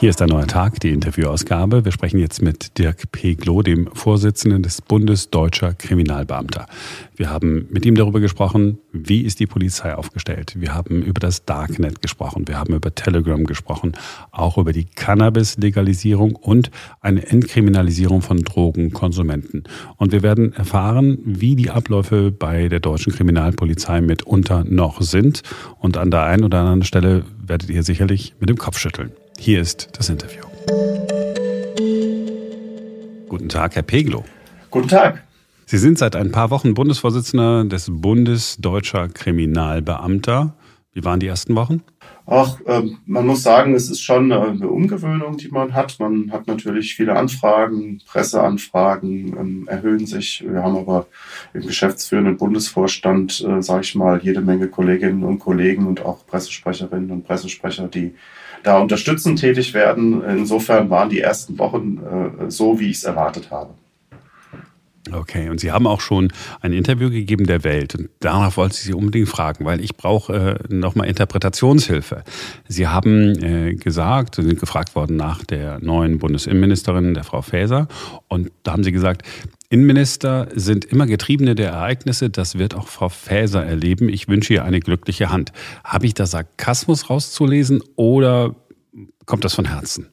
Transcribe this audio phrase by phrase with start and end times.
[0.00, 1.84] Hier ist ein neuer Tag, die Interviewausgabe.
[1.84, 6.68] Wir sprechen jetzt mit Dirk Peglo, dem Vorsitzenden des Bundes Deutscher Kriminalbeamter.
[7.16, 10.54] Wir haben mit ihm darüber gesprochen, wie ist die Polizei aufgestellt.
[10.56, 13.92] Wir haben über das Darknet gesprochen, wir haben über Telegram gesprochen,
[14.30, 16.70] auch über die Cannabis-Legalisierung und
[17.02, 19.64] eine Entkriminalisierung von Drogenkonsumenten.
[19.98, 25.42] Und wir werden erfahren, wie die Abläufe bei der deutschen Kriminalpolizei mitunter noch sind.
[25.78, 29.12] Und an der einen oder anderen Stelle werdet ihr sicherlich mit dem Kopf schütteln.
[29.42, 30.42] Hier ist das Interview.
[33.26, 34.22] Guten Tag, Herr Peglo.
[34.70, 35.24] Guten Tag.
[35.64, 40.54] Sie sind seit ein paar Wochen Bundesvorsitzender des Bundes Deutscher Kriminalbeamter.
[40.92, 41.80] Wie waren die ersten Wochen?
[42.26, 45.98] Ach, äh, man muss sagen, es ist schon eine Umgewöhnung, die man hat.
[45.98, 50.44] Man hat natürlich viele Anfragen, Presseanfragen ähm, erhöhen sich.
[50.46, 51.06] Wir haben aber
[51.54, 57.10] im geschäftsführenden Bundesvorstand, äh, sage ich mal, jede Menge Kolleginnen und Kollegen und auch Pressesprecherinnen
[57.10, 58.14] und Pressesprecher, die
[58.62, 60.22] da unterstützend tätig werden.
[60.24, 63.74] Insofern waren die ersten Wochen äh, so, wie ich es erwartet habe.
[65.12, 68.82] Okay, und Sie haben auch schon ein Interview gegeben der Welt und danach wollte ich
[68.82, 72.22] Sie unbedingt fragen, weil ich brauche äh, nochmal Interpretationshilfe.
[72.68, 77.88] Sie haben äh, gesagt, Sie sind gefragt worden nach der neuen Bundesinnenministerin, der Frau Faeser,
[78.28, 79.22] und da haben Sie gesagt,
[79.72, 82.28] Innenminister sind immer Getriebene der Ereignisse.
[82.28, 84.08] Das wird auch Frau Faeser erleben.
[84.08, 85.52] Ich wünsche ihr eine glückliche Hand.
[85.84, 88.56] Habe ich da Sarkasmus rauszulesen oder
[89.26, 90.08] kommt das von Herzen?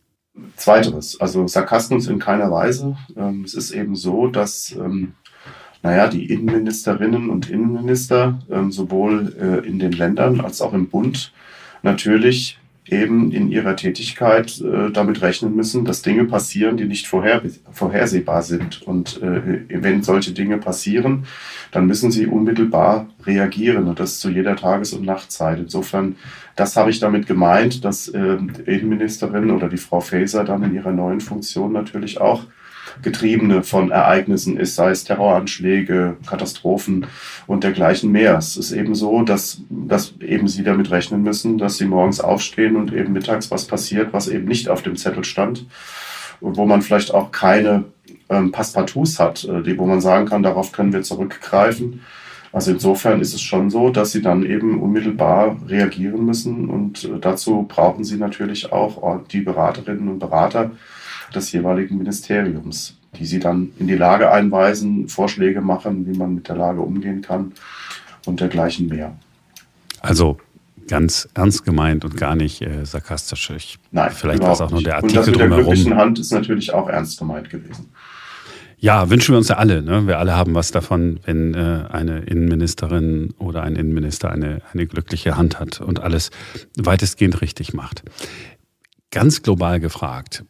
[0.56, 2.98] Zweiteres, also Sarkasmus in keiner Weise.
[3.16, 5.14] Ähm, es ist eben so, dass ähm,
[5.84, 11.32] naja, die Innenministerinnen und Innenminister ähm, sowohl äh, in den Ländern als auch im Bund
[11.84, 12.60] natürlich
[12.92, 18.42] eben in ihrer Tätigkeit äh, damit rechnen müssen, dass Dinge passieren, die nicht vorher, vorhersehbar
[18.44, 18.82] sind.
[18.84, 21.26] Und äh, wenn solche Dinge passieren,
[21.72, 25.60] dann müssen sie unmittelbar reagieren und das zu jeder Tages- und Nachtzeit.
[25.60, 26.16] Insofern,
[26.56, 30.76] das habe ich damit gemeint, dass äh, die Innenministerin oder die Frau Faeser dann in
[30.76, 32.44] ihrer neuen Funktion natürlich auch
[33.02, 37.08] Getriebene von Ereignissen ist, sei es Terroranschläge, Katastrophen
[37.46, 38.38] und dergleichen mehr.
[38.38, 42.76] Es ist eben so, dass, dass eben sie damit rechnen müssen, dass sie morgens aufstehen
[42.76, 45.66] und eben mittags was passiert, was eben nicht auf dem Zettel stand
[46.40, 47.86] und wo man vielleicht auch keine
[48.30, 52.02] ähm, Passepartouts hat, äh, die, wo man sagen kann, darauf können wir zurückgreifen.
[52.52, 57.20] Also insofern ist es schon so, dass sie dann eben unmittelbar reagieren müssen und äh,
[57.20, 60.72] dazu brauchen sie natürlich auch die Beraterinnen und Berater,
[61.34, 66.48] des jeweiligen Ministeriums, die sie dann in die Lage einweisen, Vorschläge machen, wie man mit
[66.48, 67.54] der Lage umgehen kann
[68.26, 69.16] und dergleichen mehr.
[70.02, 70.38] Also
[70.88, 73.50] ganz ernst gemeint und gar nicht äh, sarkastisch.
[73.52, 75.58] Ich, Nein, vielleicht war es auch nur der Artikel und das mit drumherum.
[75.58, 77.90] der glücklichen Hand ist natürlich auch ernst gemeint gewesen.
[78.80, 79.82] Ja, wünschen wir uns ja alle.
[79.82, 80.06] Ne?
[80.06, 85.36] Wir alle haben was davon, wenn äh, eine Innenministerin oder ein Innenminister eine, eine glückliche
[85.36, 86.30] Hand hat und alles
[86.78, 88.04] weitestgehend richtig macht.
[89.10, 90.46] Ganz global gefragt,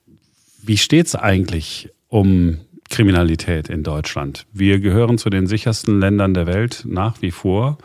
[0.61, 2.57] wie steht es eigentlich um
[2.89, 4.45] Kriminalität in Deutschland?
[4.53, 7.77] Wir gehören zu den sichersten Ländern der Welt nach wie vor.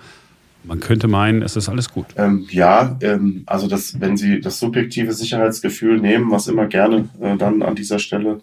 [0.64, 2.06] Man könnte meinen, es ist alles gut.
[2.16, 7.36] Ähm, ja, ähm, also das, wenn Sie das subjektive Sicherheitsgefühl nehmen, was immer gerne äh,
[7.36, 8.40] dann an dieser Stelle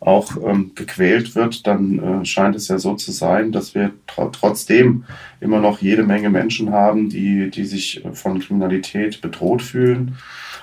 [0.00, 4.32] auch ähm, gequält wird, dann äh, scheint es ja so zu sein, dass wir tr
[4.32, 5.04] trotzdem
[5.40, 10.16] immer noch jede Menge Menschen haben, die, die sich von Kriminalität bedroht fühlen.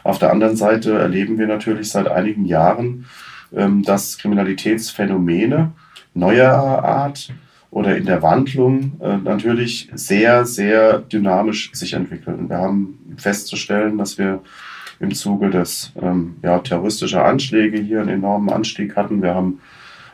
[0.03, 3.05] Auf der anderen Seite erleben wir natürlich seit einigen Jahren,
[3.51, 5.71] dass Kriminalitätsphänomene
[6.13, 7.33] neuer Art
[7.71, 12.49] oder in der Wandlung äh, natürlich sehr, sehr dynamisch sich entwickeln.
[12.49, 14.41] Wir haben festzustellen, dass wir
[14.99, 19.21] im Zuge des ähm, ja, terroristischer Anschläge hier einen enormen Anstieg hatten.
[19.21, 19.61] Wir haben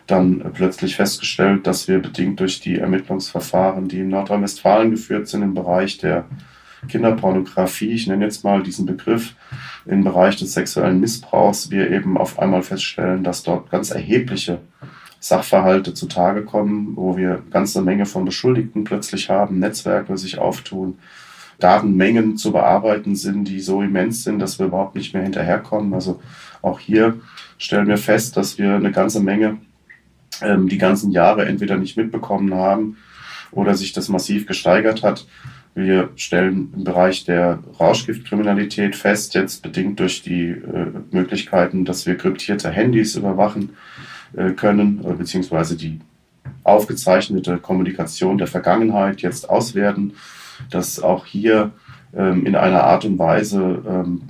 [0.06, 5.56] dann plötzlich festgestellt, dass wir bedingt durch die Ermittlungsverfahren, die in Nordrhein-Westfalen geführt sind im
[5.56, 6.25] Bereich der
[6.88, 9.35] Kinderpornografie, ich nenne jetzt mal diesen Begriff,
[9.85, 14.59] im Bereich des sexuellen Missbrauchs, wir eben auf einmal feststellen, dass dort ganz erhebliche
[15.19, 21.00] Sachverhalte zutage kommen, wo wir eine ganze Menge von Beschuldigten plötzlich haben, Netzwerke sich auftun,
[21.59, 25.93] Datenmengen zu bearbeiten sind, die so immens sind, dass wir überhaupt nicht mehr hinterherkommen.
[25.93, 26.22] Also
[26.61, 27.20] auch hier
[27.58, 29.58] stellen wir fest, dass wir eine ganze Menge
[30.41, 32.97] ähm, die ganzen Jahre entweder nicht mitbekommen haben
[33.52, 35.26] oder sich das massiv gesteigert hat.
[35.76, 42.18] Wir stellen im Bereich der Rauschgiftkriminalität fest, jetzt bedingt durch die äh, Möglichkeiten, dass wir
[42.18, 43.76] kryptierte Handys überwachen
[44.36, 46.00] äh, können, äh, beziehungsweise die
[46.64, 50.14] aufgezeichnete Kommunikation der Vergangenheit jetzt auswerten
[50.70, 51.72] dass auch hier
[52.16, 54.22] ähm, in einer Art und Weise ähm,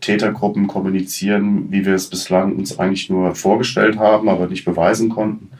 [0.00, 5.50] Tätergruppen kommunizieren, wie wir es bislang uns eigentlich nur vorgestellt haben, aber nicht beweisen konnten.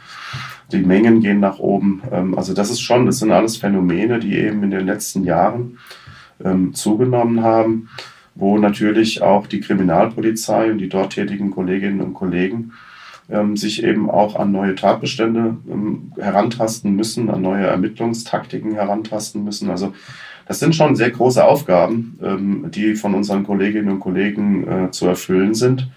[0.72, 2.02] Die Mengen gehen nach oben.
[2.12, 5.78] Ähm, also das ist schon, das sind alles Phänomene, die eben in den letzten Jahren
[6.44, 7.88] ähm, zugenommen haben,
[8.34, 12.72] wo natürlich auch die Kriminalpolizei und die dort tätigen Kolleginnen und Kollegen
[13.30, 15.56] ähm, sich eben auch an neue Tatbestände
[16.16, 19.70] herantasten müssen, an neue Ermittlungstaktiken herantasten müssen.
[19.70, 19.92] Also
[20.46, 25.52] das sind schon sehr große Aufgaben, die von unseren Kolleginnen und Kollegen äh, zu erfüllen
[25.52, 25.90] sind.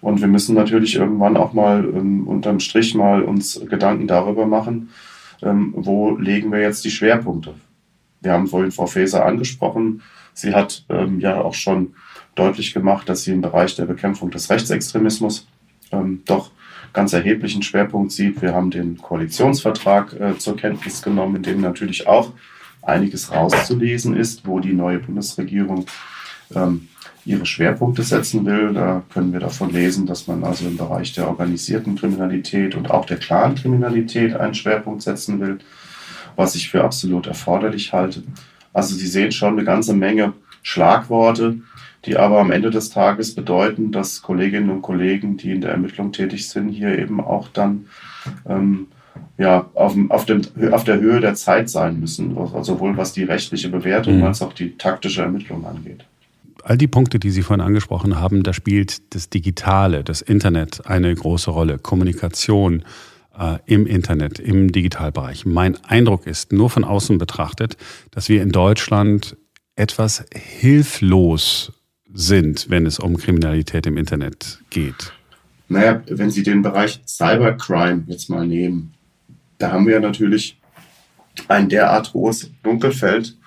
[0.00, 4.90] Und wir müssen natürlich irgendwann auch mal ähm, unterm Strich mal uns Gedanken darüber machen,
[5.42, 7.54] ähm, wo legen wir jetzt die Schwerpunkte.
[8.20, 10.02] Wir haben vorhin Frau Faeser angesprochen.
[10.34, 11.94] Sie hat ähm, ja auch schon
[12.34, 15.48] deutlich gemacht, dass sie im Bereich der Bekämpfung des Rechtsextremismus
[15.90, 16.50] ähm, doch
[16.92, 18.40] ganz erheblichen Schwerpunkt sieht.
[18.42, 22.32] Wir haben den Koalitionsvertrag äh, zur Kenntnis genommen, in dem natürlich auch
[22.82, 25.86] einiges rauszulesen ist, wo die neue Bundesregierung
[26.54, 26.88] ähm,
[27.24, 28.72] ihre Schwerpunkte setzen will.
[28.72, 33.04] Da können wir davon lesen, dass man also im Bereich der organisierten Kriminalität und auch
[33.04, 35.58] der Clan-Kriminalität einen Schwerpunkt setzen will,
[36.36, 38.22] was ich für absolut erforderlich halte.
[38.72, 40.32] Also Sie sehen schon eine ganze Menge
[40.62, 41.58] Schlagworte,
[42.04, 46.12] die aber am Ende des Tages bedeuten, dass Kolleginnen und Kollegen, die in der Ermittlung
[46.12, 47.86] tätig sind, hier eben auch dann
[48.48, 48.86] ähm,
[49.36, 53.68] ja, auf, auf, dem, auf der Höhe der Zeit sein müssen, sowohl was die rechtliche
[53.68, 54.24] Bewertung mhm.
[54.24, 56.04] als auch die taktische Ermittlung angeht.
[56.68, 61.14] All die Punkte, die Sie vorhin angesprochen haben, da spielt das Digitale, das Internet eine
[61.14, 61.78] große Rolle.
[61.78, 62.84] Kommunikation
[63.38, 65.46] äh, im Internet, im Digitalbereich.
[65.46, 67.78] Mein Eindruck ist, nur von außen betrachtet,
[68.10, 69.38] dass wir in Deutschland
[69.76, 71.72] etwas hilflos
[72.12, 75.14] sind, wenn es um Kriminalität im Internet geht.
[75.68, 78.92] Naja, wenn Sie den Bereich Cybercrime jetzt mal nehmen,
[79.56, 80.60] da haben wir natürlich
[81.48, 83.38] ein derart hohes Dunkelfeld,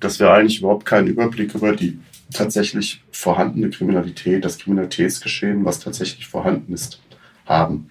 [0.00, 1.98] dass wir eigentlich überhaupt keinen Überblick über die
[2.32, 7.00] tatsächlich vorhandene Kriminalität, das Kriminalitätsgeschehen, was tatsächlich vorhanden ist,
[7.46, 7.90] haben.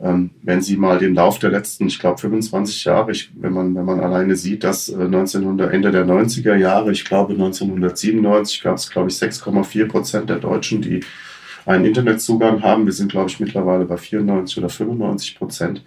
[0.00, 3.74] Ähm, wenn Sie mal den Lauf der letzten, ich glaube, 25 Jahre, ich, wenn, man,
[3.74, 8.76] wenn man alleine sieht, dass äh, 1900, Ende der 90er Jahre, ich glaube 1997 gab
[8.76, 11.00] es, glaube ich, 6,4 Prozent der Deutschen, die
[11.64, 12.86] einen Internetzugang haben.
[12.86, 15.82] Wir sind, glaube ich, mittlerweile bei 94 oder 95 Prozent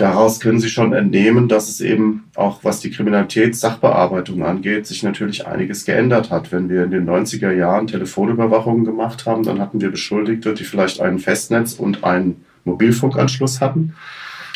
[0.00, 5.46] daraus können Sie schon entnehmen, dass es eben auch was die Kriminalitätssachbearbeitung angeht, sich natürlich
[5.46, 6.52] einiges geändert hat.
[6.52, 11.00] Wenn wir in den 90er Jahren Telefonüberwachungen gemacht haben, dann hatten wir Beschuldigte, die vielleicht
[11.00, 13.94] ein Festnetz und einen Mobilfunkanschluss hatten.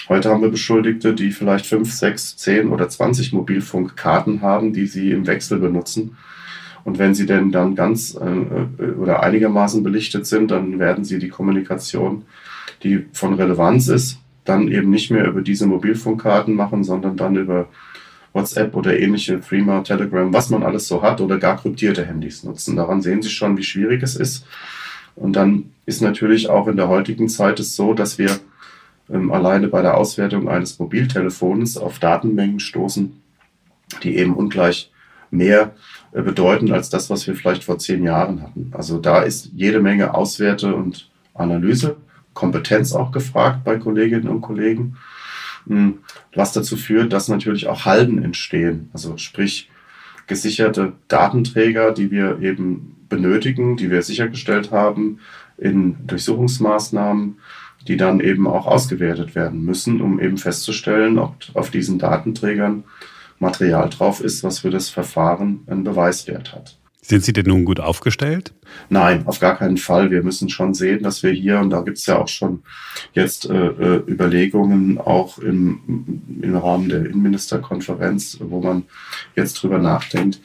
[0.08, 5.10] Heute haben wir Beschuldigte, die vielleicht fünf, sechs, zehn oder zwanzig Mobilfunkkarten haben, die sie
[5.10, 6.16] im Wechsel benutzen.
[6.84, 11.30] Und wenn sie denn dann ganz äh, oder einigermaßen belichtet sind, dann werden sie die
[11.30, 12.24] Kommunikation,
[12.82, 17.68] die von Relevanz ist, dann eben nicht mehr über diese Mobilfunkkarten machen, sondern dann über
[18.32, 22.76] WhatsApp oder ähnliche Threema, Telegram, was man alles so hat oder gar kryptierte Handys nutzen.
[22.76, 24.46] Daran sehen Sie schon, wie schwierig es ist.
[25.14, 28.30] Und dann ist natürlich auch in der heutigen Zeit es so, dass wir
[29.08, 33.20] ähm, alleine bei der Auswertung eines Mobiltelefons auf Datenmengen stoßen,
[34.02, 34.90] die eben ungleich
[35.30, 35.74] mehr
[36.12, 38.72] äh, bedeuten als das, was wir vielleicht vor zehn Jahren hatten.
[38.72, 41.96] Also da ist jede Menge Auswerte und Analyse
[42.34, 44.96] Kompetenz auch gefragt bei Kolleginnen und Kollegen,
[45.66, 46.00] hm,
[46.34, 48.90] was dazu führt, dass natürlich auch Halden entstehen.
[48.92, 49.70] Also sprich
[50.26, 55.20] gesicherte Datenträger, die wir eben benötigen, die wir sichergestellt haben
[55.58, 57.38] in Durchsuchungsmaßnahmen,
[57.86, 62.84] die dann eben auch ausgewertet werden müssen, um eben festzustellen, ob auf diesen Datenträgern
[63.38, 66.78] Material drauf ist, was für das Verfahren einen Beweiswert hat.
[67.06, 68.54] Sind Sie denn nun gut aufgestellt?
[68.88, 70.10] Nein, auf gar keinen Fall.
[70.10, 72.62] Wir müssen schon sehen, dass wir hier, und da gibt es ja auch schon
[73.12, 78.84] jetzt äh, äh, Überlegungen, auch im, im Rahmen der Innenministerkonferenz, wo man
[79.36, 80.40] jetzt drüber nachdenkt,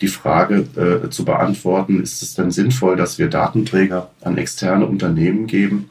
[0.00, 5.48] die Frage äh, zu beantworten, ist es denn sinnvoll, dass wir Datenträger an externe Unternehmen
[5.48, 5.90] geben,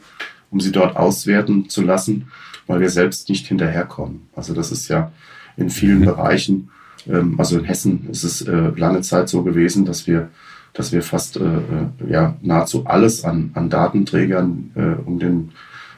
[0.50, 2.28] um sie dort auswerten zu lassen,
[2.66, 4.22] weil wir selbst nicht hinterherkommen.
[4.34, 5.12] Also das ist ja
[5.58, 6.06] in vielen mhm.
[6.06, 6.70] Bereichen
[7.08, 10.30] ähm, also in Hessen ist es äh, lange Zeit so gewesen, dass wir,
[10.72, 15.52] dass wir fast äh, äh, ja, nahezu alles an, an Datenträgern um den,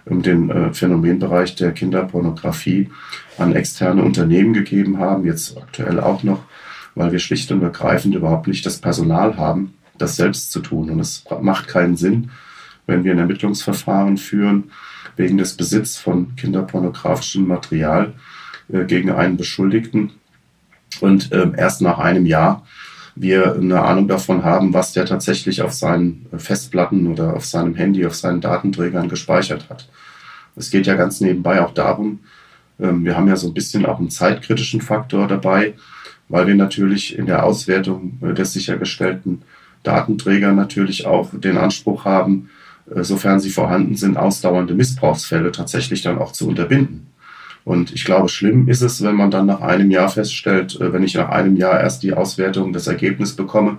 [0.05, 2.91] um den Phänomenbereich der Kinderpornografie
[3.39, 6.45] an externe Unternehmen gegeben haben, jetzt aktuell auch noch,
[6.95, 10.91] weil wir schlicht und ergreifend überhaupt nicht das Personal haben, das selbst zu tun.
[10.91, 12.31] Und es macht keinen Sinn,
[12.87, 14.71] wenn wir ein Ermittlungsverfahren führen
[15.17, 18.13] wegen des Besitzes von kinderpornografischem Material
[18.69, 20.13] gegen einen Beschuldigten,
[21.03, 22.67] und äh, erst nach einem Jahr
[23.15, 28.05] wir eine Ahnung davon haben, was der tatsächlich auf seinen Festplatten oder auf seinem Handy,
[28.05, 29.89] auf seinen Datenträgern gespeichert hat.
[30.55, 32.21] Es geht ja ganz nebenbei auch darum,
[32.81, 35.75] ähm, wir haben ja so ein bisschen auch einen zeitkritischen Faktor dabei,
[36.29, 39.43] weil wir natürlich in der Auswertung äh, des sichergestellten
[39.83, 42.51] Datenträger natürlich auch den Anspruch haben,
[42.95, 47.07] äh, sofern sie vorhanden sind, ausdauernde Missbrauchsfälle tatsächlich dann auch zu unterbinden.
[47.67, 51.03] Und ich glaube, schlimm ist es, wenn man dann nach einem Jahr feststellt, äh, wenn
[51.03, 53.79] ich nach einem Jahr erst die Auswertung, das Ergebnis bekomme,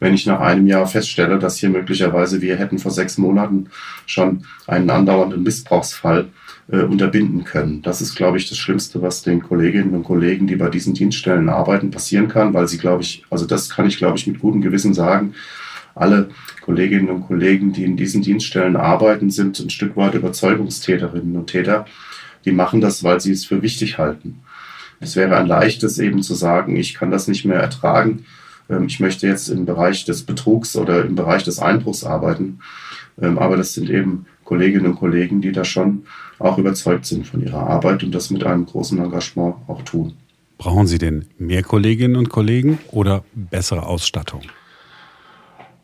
[0.00, 3.68] wenn ich nach einem Jahr feststelle, dass hier möglicherweise wir hätten vor sechs Monaten
[4.06, 6.30] schon einen andauernden Missbrauchsfall
[6.66, 7.80] äh, unterbinden können.
[7.82, 11.48] Das ist, glaube ich, das Schlimmste, was den Kolleginnen und Kollegen, die bei diesen Dienststellen
[11.48, 14.62] arbeiten, passieren kann, weil sie, glaube ich, also das kann ich, glaube ich, mit gutem
[14.62, 15.34] Gewissen sagen,
[15.94, 16.30] alle
[16.62, 21.86] Kolleginnen und Kollegen, die in diesen Dienststellen arbeiten, sind ein Stück weit Überzeugungstäterinnen und Täter.
[22.44, 24.40] Die machen das, weil sie es für wichtig halten.
[25.00, 28.24] Es wäre ein leichtes eben zu sagen, ich kann das nicht mehr ertragen.
[28.70, 32.60] Ähm, ich möchte jetzt im Bereich des Betrugs oder im Bereich des Einbruchs arbeiten.
[33.20, 36.04] Ähm, aber das sind eben Kolleginnen und Kollegen, die da schon
[36.38, 40.14] auch überzeugt sind von ihrer Arbeit und das mit einem großen Engagement auch tun.
[40.58, 44.42] Brauchen Sie denn mehr Kolleginnen und Kollegen oder bessere Ausstattung?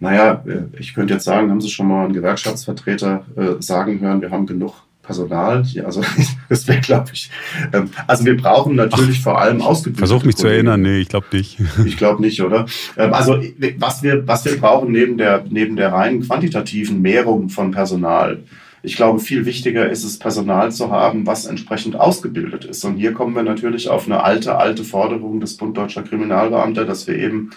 [0.00, 4.20] Naja, äh, ich könnte jetzt sagen, haben Sie schon mal einen Gewerkschaftsvertreter äh, sagen hören,
[4.20, 4.74] wir haben genug
[5.08, 5.64] Personal.
[5.86, 6.02] Also
[6.50, 7.30] das wäre, glaube ich.
[7.72, 10.06] Ähm, also wir brauchen natürlich Ach, vor allem ausgebildete.
[10.06, 10.48] Versuch mich Kollegen.
[10.48, 11.58] zu erinnern, nee, ich glaube nicht.
[11.86, 12.66] Ich glaube nicht, oder?
[12.98, 13.40] Ähm, also
[13.78, 18.42] was wir, was wir brauchen neben der, neben der reinen quantitativen Mehrung von Personal,
[18.82, 22.84] ich glaube, viel wichtiger ist es, Personal zu haben, was entsprechend ausgebildet ist.
[22.84, 27.06] Und hier kommen wir natürlich auf eine alte, alte Forderung des Bund Deutscher Kriminalbeamter, dass
[27.06, 27.50] wir eben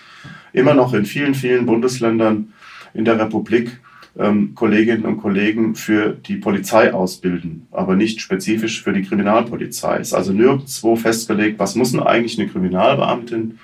[0.53, 2.53] immer noch in vielen, vielen Bundesländern
[2.93, 3.79] in der Republik
[4.17, 9.97] ähm, Kolleginnen und Kollegen für die Polizei ausbilden, aber nicht spezifisch für die Kriminalpolizei.
[9.99, 13.59] Es ist also nirgendwo festgelegt, was muss denn eigentlich eine Kriminalbeamtin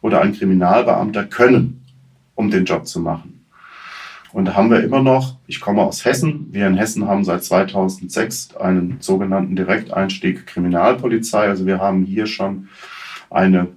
[0.00, 1.82] oder ein Kriminalbeamter können,
[2.34, 3.42] um den Job zu machen.
[4.32, 7.44] Und da haben wir immer noch, ich komme aus Hessen, wir in Hessen haben seit
[7.44, 11.48] 2006 einen sogenannten Direkteinstieg Kriminalpolizei.
[11.48, 12.68] Also wir haben hier schon
[13.28, 13.68] eine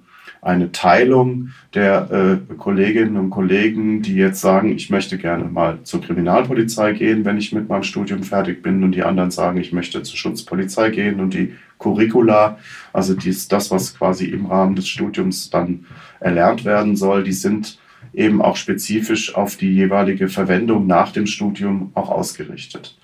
[0.46, 6.00] eine Teilung der äh, Kolleginnen und Kollegen, die jetzt sagen, ich möchte gerne mal zur
[6.00, 10.04] Kriminalpolizei gehen, wenn ich mit meinem Studium fertig bin, und die anderen sagen, ich möchte
[10.04, 12.58] zur Schutzpolizei gehen und die Curricula,
[12.92, 15.84] also dies, das, was quasi im Rahmen des Studiums dann
[16.20, 17.78] erlernt werden soll, die sind
[18.14, 22.96] eben auch spezifisch auf die jeweilige Verwendung nach dem Studium auch ausgerichtet.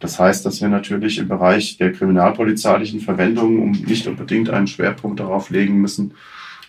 [0.00, 5.50] Das heißt, dass wir natürlich im Bereich der kriminalpolizeilichen Verwendung nicht unbedingt einen Schwerpunkt darauf
[5.50, 6.14] legen müssen,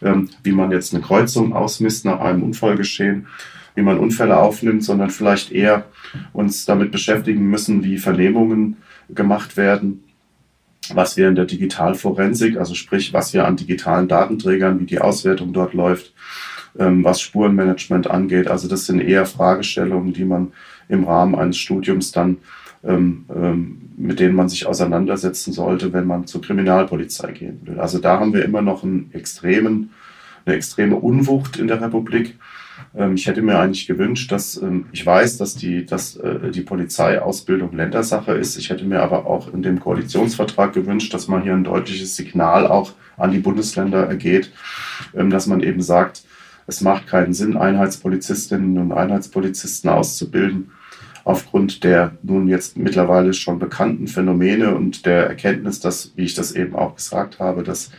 [0.02, 3.28] wie man jetzt eine Kreuzung ausmisst nach einem Unfallgeschehen,
[3.76, 5.86] wie man Unfälle aufnimmt, sondern vielleicht eher
[6.34, 8.78] uns damit beschäftigen müssen, wie Vernehmungen
[9.10, 10.04] gemacht werden,
[10.94, 15.54] was wir in der Digitalforensik, also sprich, was wir an digitalen Datenträgern, wie die Auswertung
[15.54, 16.14] dort läuft,
[16.78, 18.48] ähm, was Spurenmanagement angeht.
[18.48, 20.54] Also das sind eher Fragestellungen, die man
[20.90, 22.38] im Rahmen eines Studiums dann
[22.84, 27.80] ähm, ähm, mit denen man sich auseinandersetzen sollte, wenn man zur Kriminalpolizei gehen will.
[27.80, 29.92] Also da haben wir immer noch einen extremen,
[30.46, 32.38] eine extreme Unwucht in der Republik.
[32.96, 36.62] Ähm, ich hätte mir eigentlich gewünscht, dass ähm, ich weiß, dass die, dass, äh, die
[36.62, 38.58] Polizeiausbildung Ländersache ist.
[38.58, 42.68] Ich hätte mir aber auch in dem Koalitionsvertrag gewünscht, dass man hier ein deutliches Signal
[42.68, 44.52] auch an die Bundesländer ergeht,
[45.16, 46.24] ähm, dass man eben sagt,
[46.68, 50.72] es macht keinen Sinn, Einheitspolizistinnen und Einheitspolizisten auszubilden,
[51.24, 56.52] aufgrund der nun jetzt mittlerweile schon bekannten Phänomene und der Erkenntnis, dass, wie ich das
[56.52, 57.92] eben auch gesagt habe, dass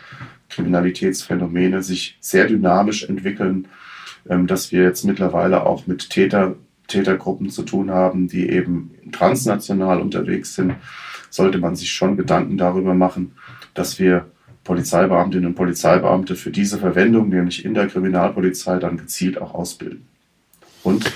[0.49, 3.69] Kriminalitätsphänomene sich sehr dynamisch entwickeln,
[4.29, 6.57] ähm, dass wir jetzt mittlerweile auch mit Täter,
[6.89, 10.75] Tätergruppen zu tun haben, die eben transnational unterwegs sind,
[11.31, 13.33] sollte man sich schon Gedanken darüber machen,
[13.75, 14.27] dass wir
[14.65, 20.07] Polizeibeamtinnen und Polizeibeamte für diese Verwendung, nämlich in der Kriminalpolizei, dann gezielt auch ausbilden.
[20.85, 21.11] Und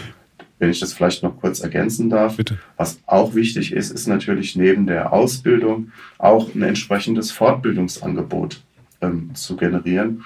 [0.59, 2.37] wenn ich das vielleicht noch kurz ergänzen darf.
[2.37, 2.59] Bitte.
[2.77, 8.63] Was auch wichtig ist, ist natürlich neben der Ausbildung auch ein entsprechendes Fortbildungsangebot
[9.01, 10.25] ähm, zu generieren,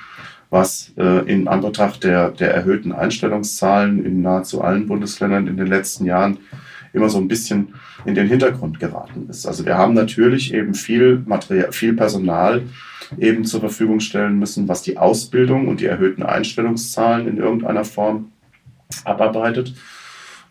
[0.50, 6.04] was äh, in Anbetracht der, der erhöhten Einstellungszahlen in nahezu allen Bundesländern in den letzten
[6.04, 6.38] Jahren
[6.92, 9.46] immer so ein bisschen in den Hintergrund geraten ist.
[9.46, 12.62] Also wir haben natürlich eben viel Material, viel Personal
[13.18, 18.32] eben zur Verfügung stellen müssen, was die Ausbildung und die erhöhten Einstellungszahlen in irgendeiner Form
[19.04, 19.74] abarbeitet.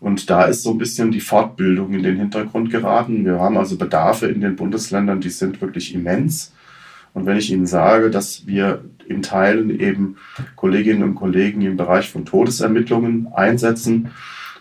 [0.00, 3.24] Und da ist so ein bisschen die Fortbildung in den Hintergrund geraten.
[3.26, 6.52] Wir haben also Bedarfe in den Bundesländern, die sind wirklich immens.
[7.12, 10.16] Und wenn ich Ihnen sage, dass wir in Teilen eben
[10.56, 14.10] Kolleginnen und Kollegen im Bereich von Todesermittlungen einsetzen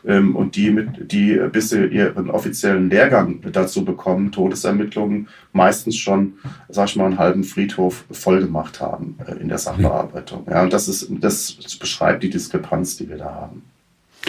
[0.05, 6.33] ähm, und die, mit, die bis sie ihren offiziellen Lehrgang dazu bekommen, Todesermittlungen meistens schon,
[6.67, 10.47] sag ich mal, einen halben Friedhof vollgemacht haben äh, in der Sachbearbeitung.
[10.49, 13.63] Ja, und das, ist, das beschreibt die Diskrepanz, die wir da haben.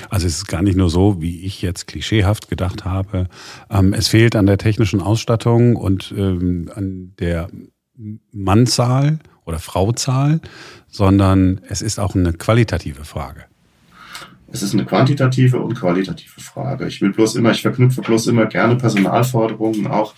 [0.08, 3.28] Also es ist gar nicht nur so, wie ich jetzt klischeehaft gedacht habe.
[3.70, 7.48] Ähm, es fehlt an der technischen Ausstattung und ähm, an der
[8.32, 10.40] Mannzahl oder Frauzahl,
[10.88, 13.44] sondern es ist auch eine qualitative Frage.
[14.52, 16.86] Es ist eine quantitative und qualitative Frage.
[16.88, 20.14] Ich will bloß immer, ich verknüpfe bloß immer gerne Personalforderungen auch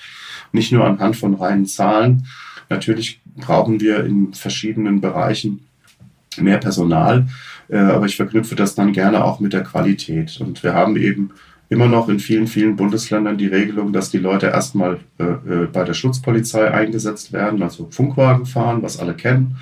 [0.53, 2.27] nicht nur anhand von reinen Zahlen.
[2.71, 5.67] Natürlich brauchen wir in verschiedenen Bereichen
[6.39, 7.27] mehr Personal.
[7.73, 10.39] Äh, aber ich verknüpfe das dann gerne auch mit der Qualität.
[10.41, 11.31] Und wir haben eben
[11.71, 15.85] immer noch in vielen, vielen Bundesländern die Regelung, dass die Leute erstmal äh, äh, bei
[15.85, 19.57] der Schutzpolizei eingesetzt werden, also Funkwagen fahren, was alle kennen,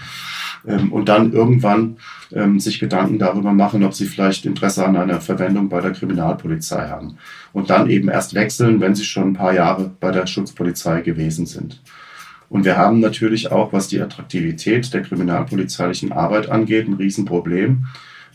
[0.66, 1.98] ähm, und dann irgendwann
[2.32, 6.88] ähm, sich Gedanken darüber machen, ob sie vielleicht Interesse an einer Verwendung bei der Kriminalpolizei
[6.88, 7.16] haben.
[7.52, 11.46] Und dann eben erst wechseln, wenn sie schon ein paar Jahre bei der Schutzpolizei gewesen
[11.46, 11.80] sind.
[12.50, 17.86] Und wir haben natürlich auch, was die Attraktivität der kriminalpolizeilichen Arbeit angeht, ein Riesenproblem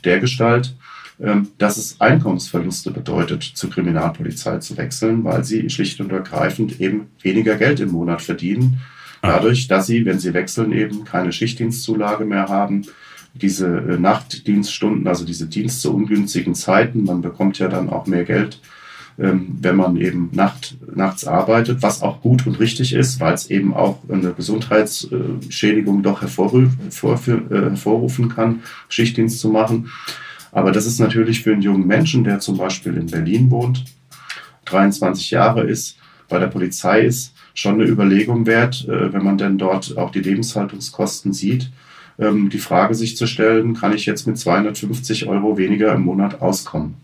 [0.06, 0.74] der Gestalt,
[1.20, 7.08] ähm, dass es Einkommensverluste bedeutet, zur Kriminalpolizei zu wechseln, weil sie schlicht und ergreifend eben
[7.22, 8.80] weniger Geld im Monat verdienen.
[9.22, 9.34] Ah.
[9.34, 12.84] Dadurch, dass sie, wenn sie wechseln, eben keine Schichtdienstzulage mehr haben,
[13.34, 18.24] diese äh, Nachtdienststunden, also diese Dienst zu ungünstigen Zeiten, man bekommt ja dann auch mehr
[18.24, 18.62] Geld,
[19.18, 23.50] ähm, wenn man eben Nacht, nachts arbeitet, was auch gut und richtig ist, weil es
[23.50, 29.90] eben auch eine Gesundheitsschädigung doch hervorrufen, äh, hervorrufen kann, Schichtdienst zu machen.
[30.52, 33.86] Aber das ist natürlich für einen jungen Menschen, der zum Beispiel in Berlin wohnt,
[34.66, 39.58] 23 Jahre ist, bei der Polizei ist, schon eine Überlegung wert, äh, wenn man denn
[39.58, 41.72] dort auch die Lebenshaltungskosten sieht,
[42.20, 46.42] ähm, die Frage sich zu stellen, kann ich jetzt mit 250 Euro weniger im Monat
[46.42, 46.96] auskommen?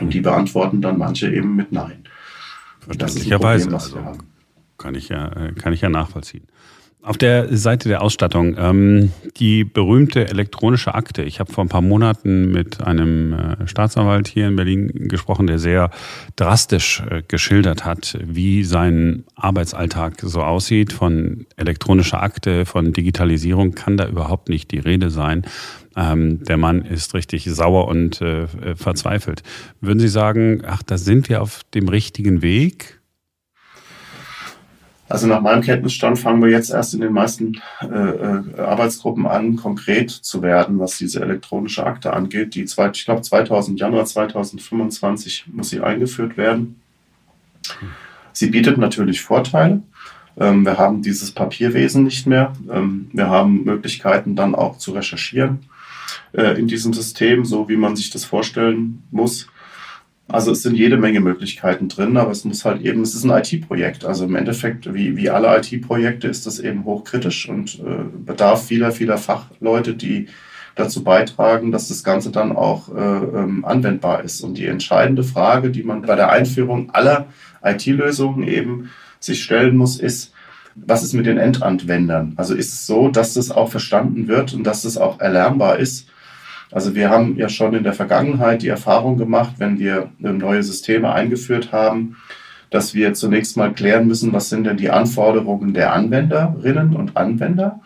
[0.00, 2.04] Und die beantworten dann manche eben mit Nein.
[2.80, 3.72] Verständlicherweise.
[3.72, 3.98] Also,
[4.78, 6.46] kann ich ja, äh, kann ich ja nachvollziehen.
[7.06, 11.22] Auf der Seite der Ausstattung, ähm, die berühmte elektronische Akte.
[11.22, 15.60] Ich habe vor ein paar Monaten mit einem äh, Staatsanwalt hier in Berlin gesprochen, der
[15.60, 15.90] sehr
[16.34, 20.92] drastisch äh, geschildert hat, wie sein Arbeitsalltag so aussieht.
[20.92, 25.46] Von elektronischer Akte, von Digitalisierung kann da überhaupt nicht die Rede sein.
[25.96, 29.42] Ähm, der Mann ist richtig sauer und äh, verzweifelt.
[29.80, 33.00] Würden Sie sagen, ach, da sind wir auf dem richtigen Weg?
[35.08, 39.56] Also nach meinem Kenntnisstand fangen wir jetzt erst in den meisten äh, äh, Arbeitsgruppen an,
[39.56, 42.54] konkret zu werden, was diese elektronische Akte angeht.
[42.54, 46.80] Die zwei, ich glaube 2000 Januar 2025 muss sie eingeführt werden.
[48.32, 49.82] Sie bietet natürlich Vorteile.
[50.38, 52.52] Ähm, wir haben dieses Papierwesen nicht mehr.
[52.68, 55.60] Ähm, wir haben Möglichkeiten dann auch zu recherchieren
[56.36, 59.48] äh, in diesem System, so wie man sich das vorstellen muss.
[60.28, 63.30] Also es sind jede Menge Möglichkeiten drin, aber es muss halt eben, es ist ein
[63.30, 64.04] IT-Projekt.
[64.04, 68.90] Also im Endeffekt, wie, wie alle IT-Projekte, ist das eben hochkritisch und äh, bedarf vieler,
[68.90, 70.26] vieler Fachleute, die
[70.74, 74.42] dazu beitragen, dass das Ganze dann auch äh, ähm, anwendbar ist.
[74.42, 77.26] Und die entscheidende Frage, die man bei der Einführung aller
[77.64, 80.32] IT-Lösungen eben sich stellen muss, ist,
[80.74, 82.34] was ist mit den Endanwendern?
[82.36, 86.08] Also ist es so, dass das auch verstanden wird und dass das auch erlernbar ist?
[86.70, 91.12] Also wir haben ja schon in der Vergangenheit die Erfahrung gemacht, wenn wir neue Systeme
[91.12, 92.16] eingeführt haben,
[92.70, 97.80] dass wir zunächst mal klären müssen, was sind denn die Anforderungen der Anwenderinnen und Anwender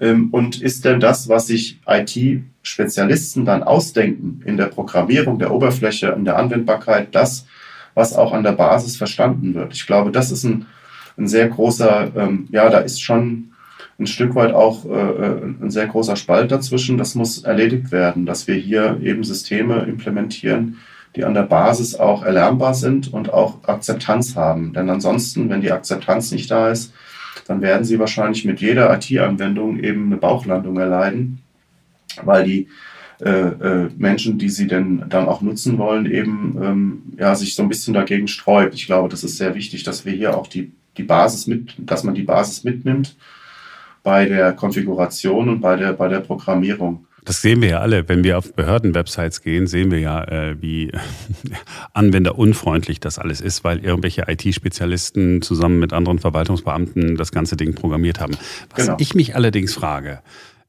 [0.00, 6.08] ähm, und ist denn das, was sich IT-Spezialisten dann ausdenken in der Programmierung der Oberfläche,
[6.08, 7.46] in der Anwendbarkeit, das,
[7.94, 9.74] was auch an der Basis verstanden wird.
[9.74, 10.66] Ich glaube, das ist ein,
[11.16, 13.51] ein sehr großer, ähm, ja, da ist schon
[13.98, 16.98] ein Stück weit auch äh, ein sehr großer Spalt dazwischen.
[16.98, 20.78] Das muss erledigt werden, dass wir hier eben Systeme implementieren,
[21.14, 24.72] die an der Basis auch erlernbar sind und auch Akzeptanz haben.
[24.72, 26.92] Denn ansonsten, wenn die Akzeptanz nicht da ist,
[27.46, 31.42] dann werden sie wahrscheinlich mit jeder IT-Anwendung eben eine Bauchlandung erleiden,
[32.22, 32.68] weil die
[33.20, 37.62] äh, äh, Menschen, die sie denn dann auch nutzen wollen, eben ähm, ja, sich so
[37.62, 38.74] ein bisschen dagegen sträubt.
[38.74, 42.04] Ich glaube, das ist sehr wichtig, dass wir hier auch die, die Basis mit, dass
[42.04, 43.16] man die Basis mitnimmt
[44.02, 47.06] bei der Konfiguration und bei der, bei der Programmierung.
[47.24, 48.08] Das sehen wir ja alle.
[48.08, 50.90] Wenn wir auf Behördenwebsites gehen, sehen wir ja, äh, wie
[51.94, 58.18] anwenderunfreundlich das alles ist, weil irgendwelche IT-Spezialisten zusammen mit anderen Verwaltungsbeamten das ganze Ding programmiert
[58.18, 58.36] haben.
[58.74, 58.96] Was genau.
[58.98, 60.18] ich mich allerdings frage,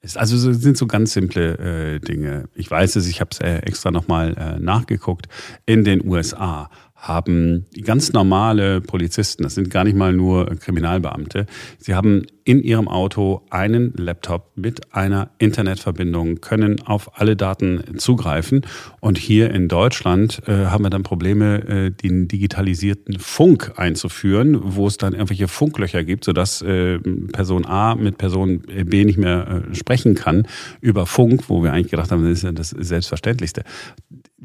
[0.02, 2.50] ist, also sind so ganz simple äh, Dinge.
[2.54, 5.28] Ich weiß es, ich habe es äh, extra nochmal äh, nachgeguckt.
[5.66, 11.48] In den USA haben ganz normale Polizisten, das sind gar nicht mal nur Kriminalbeamte,
[11.80, 18.66] sie haben in ihrem Auto einen Laptop mit einer Internetverbindung, können auf alle Daten zugreifen.
[19.00, 24.88] Und hier in Deutschland äh, haben wir dann Probleme, äh, den digitalisierten Funk einzuführen, wo
[24.88, 27.00] es dann irgendwelche Funklöcher gibt, sodass äh,
[27.32, 30.48] Person A mit Person B nicht mehr äh, sprechen kann
[30.82, 33.64] über Funk, wo wir eigentlich gedacht haben, das ist ja das Selbstverständlichste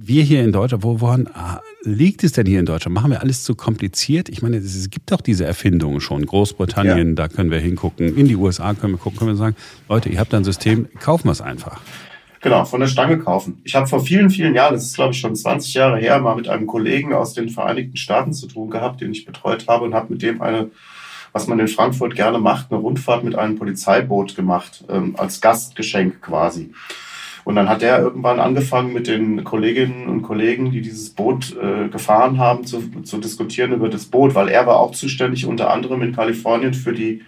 [0.01, 2.95] wir hier in Deutschland, wo, woran ah, liegt es denn hier in Deutschland?
[2.95, 4.29] Machen wir alles zu kompliziert?
[4.29, 6.25] Ich meine, es gibt doch diese Erfindungen schon.
[6.25, 7.15] Großbritannien, ja.
[7.15, 7.88] da können wir hingucken.
[7.97, 9.57] In die USA können wir gucken, können wir sagen,
[9.89, 11.81] Leute, ihr habt ein System, kaufen wir es einfach.
[12.41, 13.61] Genau, von der Stange kaufen.
[13.65, 16.37] Ich habe vor vielen, vielen Jahren, das ist glaube ich schon 20 Jahre her, mal
[16.37, 19.95] mit einem Kollegen aus den Vereinigten Staaten zu tun gehabt, den ich betreut habe und
[19.95, 20.71] habe mit dem eine,
[21.33, 26.23] was man in Frankfurt gerne macht, eine Rundfahrt mit einem Polizeiboot gemacht, ähm, als Gastgeschenk
[26.23, 26.73] quasi.
[27.45, 31.89] Und dann hat er irgendwann angefangen mit den Kolleginnen und Kollegen, die dieses Boot äh,
[31.89, 36.03] gefahren haben, zu, zu diskutieren über das Boot, weil er war auch zuständig unter anderem
[36.03, 37.23] in Kalifornien für die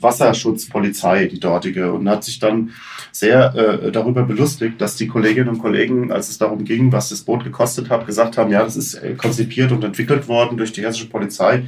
[0.00, 2.70] Wasserschutzpolizei, die dortige, und hat sich dann
[3.12, 7.22] sehr äh, darüber belustigt, dass die Kolleginnen und Kollegen, als es darum ging, was das
[7.22, 10.82] Boot gekostet hat, gesagt haben, ja, das ist äh, konzipiert und entwickelt worden durch die
[10.82, 11.64] hessische Polizei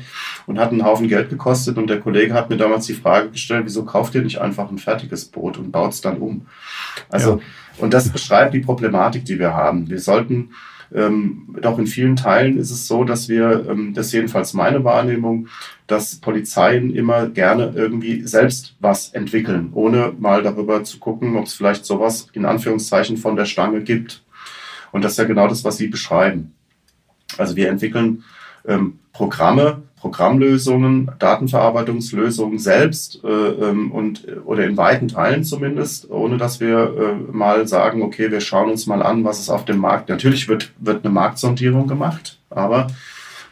[0.47, 1.79] und hat einen Haufen Geld gekostet.
[1.79, 4.79] Und der Kollege hat mir damals die Frage gestellt, wieso kauft ihr nicht einfach ein
[4.79, 6.47] fertiges Boot und baut es dann um?
[7.09, 7.41] Also, ja.
[7.79, 9.91] und das beschreibt die Problematik, die wir haben.
[9.91, 10.51] Wir sollten
[10.95, 14.85] ähm, doch in vielen Teilen ist es so, dass wir, ähm, das ist jedenfalls meine
[14.85, 15.49] Wahrnehmung,
[15.93, 21.53] dass Polizeien immer gerne irgendwie selbst was entwickeln, ohne mal darüber zu gucken, ob es
[21.53, 24.25] vielleicht sowas in Anführungszeichen von der Stange gibt.
[24.91, 26.55] Und das ist ja genau das, was Sie beschreiben.
[27.37, 28.25] Also wir entwickeln
[28.67, 36.59] ähm, Programme, Programmlösungen, Datenverarbeitungslösungen selbst äh, ähm, und oder in weiten Teilen zumindest, ohne dass
[36.59, 36.79] wir
[37.29, 40.09] äh, mal sagen, okay, wir schauen uns mal an, was es auf dem Markt.
[40.09, 42.87] Natürlich wird wird eine Marktsondierung gemacht, aber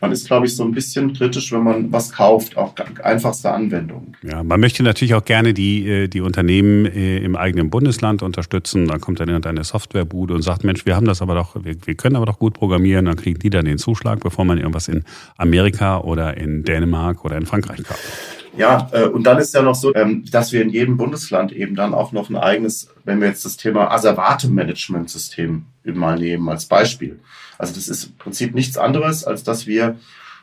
[0.01, 4.17] man ist, glaube ich, so ein bisschen kritisch, wenn man was kauft, auch einfachste Anwendungen.
[4.23, 8.87] Ja, man möchte natürlich auch gerne die, äh, die Unternehmen äh, im eigenen Bundesland unterstützen.
[8.89, 11.95] Dann kommt dann irgendeine Softwarebude und sagt, Mensch, wir haben das aber doch, wir, wir
[11.95, 13.05] können aber doch gut programmieren.
[13.05, 15.05] Dann kriegen die dann den Zuschlag, bevor man irgendwas in
[15.37, 18.40] Amerika oder in Dänemark oder in Frankreich kauft.
[18.57, 21.77] Ja, äh, und dann ist ja noch so, ähm, dass wir in jedem Bundesland eben
[21.77, 27.21] dann auch noch ein eigenes, wenn wir jetzt das Thema Asservate-Management-System mal nehmen als Beispiel.
[27.59, 29.97] Also das ist im Prinzip nichts anderes, als dass wir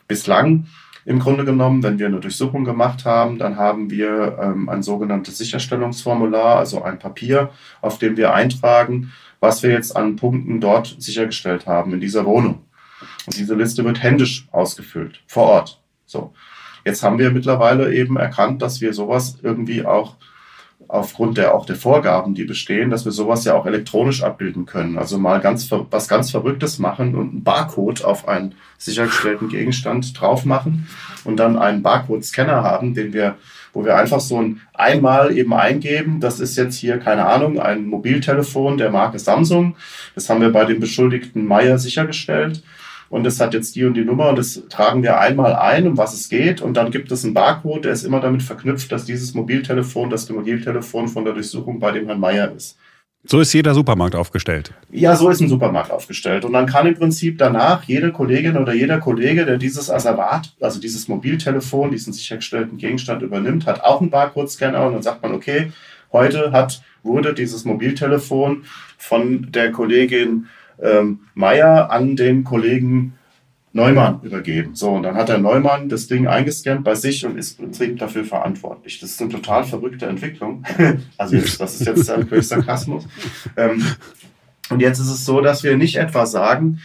[0.08, 0.68] bislang
[1.08, 5.38] im Grunde genommen, wenn wir eine Durchsuchung gemacht haben, dann haben wir ähm, ein sogenanntes
[5.38, 7.50] Sicherstellungsformular, also ein Papier,
[7.82, 12.66] auf dem wir eintragen, was wir jetzt an Punkten dort sichergestellt haben in dieser Wohnung.
[13.26, 15.82] Und diese Liste wird händisch ausgefüllt, vor Ort.
[16.06, 16.34] So.
[16.88, 20.16] Jetzt haben wir mittlerweile eben erkannt, dass wir sowas irgendwie auch
[20.88, 24.98] aufgrund der auch der Vorgaben, die bestehen, dass wir sowas ja auch elektronisch abbilden können.
[24.98, 30.46] Also mal ganz was ganz Verrücktes machen und einen Barcode auf einen sichergestellten Gegenstand drauf
[30.46, 30.88] machen
[31.26, 33.36] und dann einen Barcode-Scanner haben, den wir,
[33.74, 36.22] wo wir einfach so ein einmal eben eingeben.
[36.22, 39.76] Das ist jetzt hier keine Ahnung ein Mobiltelefon der Marke Samsung.
[40.16, 42.64] Das haben wir bei dem Beschuldigten Meyer sichergestellt
[43.10, 45.98] und es hat jetzt die und die Nummer und das tragen wir einmal ein, um
[45.98, 49.06] was es geht und dann gibt es einen Barcode, der ist immer damit verknüpft, dass
[49.06, 52.78] dieses Mobiltelefon, das Mobiltelefon von der Durchsuchung bei dem Herrn Meier ist.
[53.30, 54.72] So ist jeder Supermarkt aufgestellt.
[54.90, 56.46] Ja, so ist ein Supermarkt aufgestellt.
[56.46, 60.80] Und dann kann im Prinzip danach jede Kollegin oder jeder Kollege, der dieses Asservat, also
[60.80, 65.74] dieses Mobiltelefon, diesen sichergestellten Gegenstand übernimmt, hat auch einen Barcode-Scanner und dann sagt man, okay,
[66.14, 68.64] heute hat, wurde dieses Mobiltelefon
[68.98, 70.48] von der Kollegin
[70.82, 73.14] ähm, Meyer an den Kollegen
[73.78, 74.76] Neumann übergeben.
[74.76, 78.00] So, und dann hat der Neumann das Ding eingescannt bei sich und ist im Prinzip
[78.00, 79.00] dafür verantwortlich.
[79.00, 80.64] Das ist eine total verrückte Entwicklung.
[81.18, 83.08] also das ist jetzt ein Sarkasmus.
[83.56, 83.86] Ähm,
[84.70, 86.80] und jetzt ist es so, dass wir nicht etwa sagen,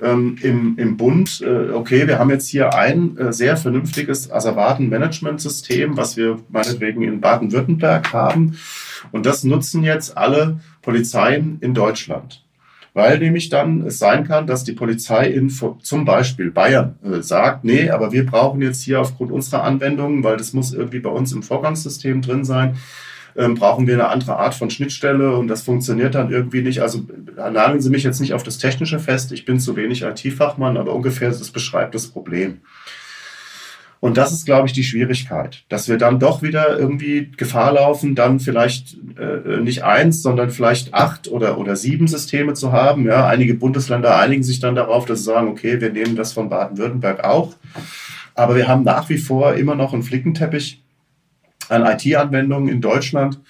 [0.00, 5.96] ähm, im, im Bund, äh, okay, wir haben jetzt hier ein äh, sehr vernünftiges Asservaten-Management-System,
[5.96, 8.58] was wir meinetwegen in Baden-Württemberg haben.
[9.10, 12.45] Und das nutzen jetzt alle Polizeien in Deutschland
[12.96, 17.62] weil nämlich dann es sein kann, dass die Polizei in zum Beispiel Bayern äh, sagt,
[17.62, 21.30] nee, aber wir brauchen jetzt hier aufgrund unserer Anwendungen, weil das muss irgendwie bei uns
[21.32, 22.78] im Vorgangssystem drin sein,
[23.36, 26.80] ähm, brauchen wir eine andere Art von Schnittstelle und das funktioniert dann irgendwie nicht.
[26.80, 27.02] Also
[27.36, 30.94] nageln Sie mich jetzt nicht auf das Technische fest, ich bin zu wenig IT-Fachmann, aber
[30.94, 32.62] ungefähr das beschreibt das Problem.
[34.06, 38.14] Und das ist, glaube ich, die Schwierigkeit, dass wir dann doch wieder irgendwie Gefahr laufen,
[38.14, 43.04] dann vielleicht äh, nicht eins, sondern vielleicht acht oder, oder sieben Systeme zu haben.
[43.04, 46.48] Ja, einige Bundesländer einigen sich dann darauf, dass sie sagen, okay, wir nehmen das von
[46.48, 47.56] Baden-Württemberg auch.
[48.36, 50.84] Aber wir haben nach wie vor immer noch einen Flickenteppich
[51.68, 53.40] an IT-Anwendungen in Deutschland.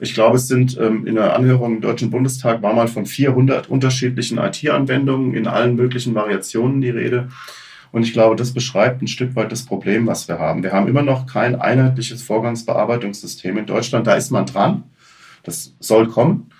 [0.00, 3.70] Ich glaube, es sind ähm, in der Anhörung im Deutschen Bundestag war mal von 400
[3.70, 7.28] unterschiedlichen IT-Anwendungen in allen möglichen Variationen die Rede.
[7.96, 10.62] Und ich glaube, das beschreibt ein Stück weit das Problem, was wir haben.
[10.62, 14.06] Wir haben immer noch kein einheitliches Vorgangsbearbeitungssystem in Deutschland.
[14.06, 14.82] Da ist man dran.
[15.44, 16.50] Das soll kommen.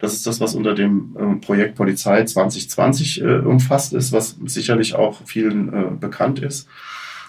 [0.00, 4.96] Das ist das, was unter dem äh, Projekt Polizei 2020 äh, umfasst ist, was sicherlich
[4.96, 6.66] auch vielen äh, bekannt ist.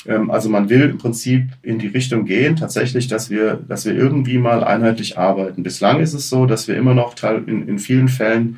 [0.08, 3.94] Ähm, also man will im Prinzip in die Richtung gehen, tatsächlich, dass wir, dass wir
[3.94, 5.62] irgendwie mal einheitlich arbeiten.
[5.62, 7.14] Bislang ist es so, dass wir immer noch
[7.46, 8.58] in, in vielen Fällen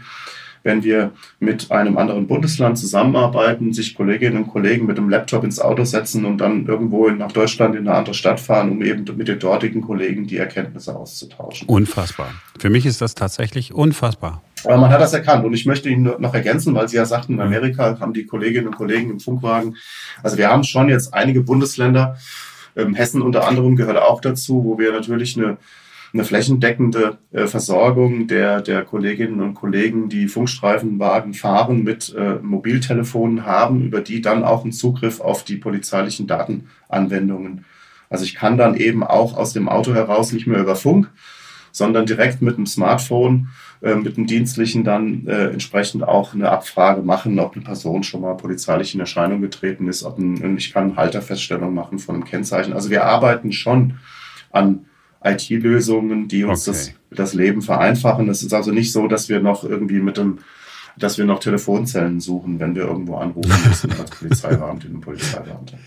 [0.66, 5.60] wenn wir mit einem anderen Bundesland zusammenarbeiten, sich Kolleginnen und Kollegen mit dem Laptop ins
[5.60, 9.28] Auto setzen und dann irgendwo nach Deutschland in eine andere Stadt fahren, um eben mit
[9.28, 11.70] den dortigen Kollegen die Erkenntnisse auszutauschen.
[11.70, 12.32] Unfassbar.
[12.58, 14.42] Für mich ist das tatsächlich unfassbar.
[14.64, 15.46] Aber man hat das erkannt.
[15.46, 18.68] Und ich möchte Ihnen noch ergänzen, weil Sie ja sagten, in Amerika haben die Kolleginnen
[18.68, 19.76] und Kollegen im Funkwagen.
[20.24, 22.18] Also wir haben schon jetzt einige Bundesländer,
[22.76, 25.58] ähm, Hessen unter anderem gehört auch dazu, wo wir natürlich eine
[26.16, 33.46] eine flächendeckende äh, Versorgung der, der Kolleginnen und Kollegen, die Funkstreifenwagen fahren, mit äh, Mobiltelefonen
[33.46, 37.66] haben, über die dann auch einen Zugriff auf die polizeilichen Datenanwendungen.
[38.10, 41.12] Also ich kann dann eben auch aus dem Auto heraus nicht mehr über Funk,
[41.74, 43.50] sondern direkt mit dem Smartphone,
[43.82, 48.22] äh, mit dem Dienstlichen dann äh, entsprechend auch eine Abfrage machen, ob eine Person schon
[48.22, 52.72] mal polizeilich in Erscheinung getreten ist, ob ein, ich kann Halterfeststellung machen von einem Kennzeichen.
[52.72, 53.96] Also wir arbeiten schon
[54.54, 54.86] an
[55.26, 56.78] IT-Lösungen, die uns okay.
[57.10, 58.30] das, das Leben vereinfachen.
[58.30, 60.40] Es ist also nicht so, dass wir noch irgendwie mit dem
[60.98, 65.78] dass wir noch Telefonzellen suchen, wenn wir irgendwo anrufen müssen als Polizeibeamtin und Polizeibeamte.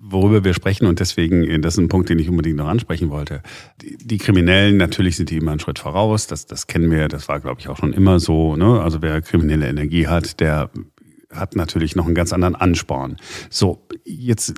[0.00, 3.42] Worüber wir sprechen, und deswegen, das ist ein Punkt, den ich unbedingt noch ansprechen wollte.
[3.82, 7.28] Die, die Kriminellen, natürlich sind die immer einen Schritt voraus, das, das kennen wir, das
[7.28, 8.56] war, glaube ich, auch schon immer so.
[8.56, 8.80] Ne?
[8.80, 10.70] Also wer kriminelle Energie hat, der
[11.32, 13.16] hat natürlich noch einen ganz anderen Ansporn.
[13.50, 14.54] So, jetzt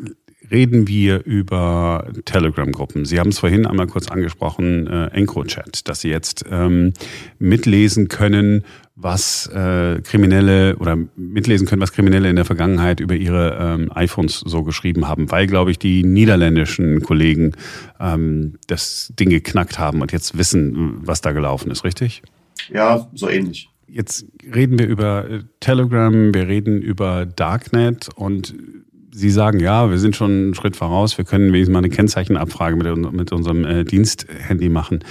[0.51, 3.05] reden wir über Telegram-Gruppen.
[3.05, 6.93] Sie haben es vorhin einmal kurz angesprochen, äh, EncroChat, dass Sie jetzt ähm,
[7.39, 8.65] mitlesen können,
[8.97, 14.41] was äh, Kriminelle oder mitlesen können, was Kriminelle in der Vergangenheit über ihre ähm, iPhones
[14.41, 17.53] so geschrieben haben, weil, glaube ich, die niederländischen Kollegen
[17.99, 22.23] ähm, das Ding geknackt haben und jetzt wissen, was da gelaufen ist, richtig?
[22.73, 23.71] Ja, so ähnlich.
[23.87, 28.55] Jetzt reden wir über äh, Telegram, wir reden über Darknet und
[29.13, 32.77] Sie sagen, ja, wir sind schon einen Schritt voraus, wir können wenigstens mal eine Kennzeichenabfrage
[32.77, 35.05] mit, mit unserem äh, Diensthandy machen.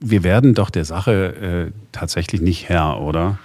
[0.00, 3.38] Wir werden doch der Sache äh, tatsächlich nicht Herr, oder?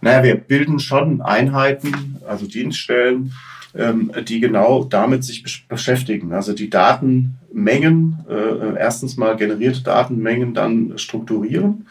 [0.00, 3.32] Naja, wir bilden schon Einheiten, also Dienststellen,
[3.74, 6.32] ähm, die genau damit sich beschäftigen.
[6.32, 11.86] Also die Datenmengen, äh, erstens mal generierte Datenmengen dann strukturieren.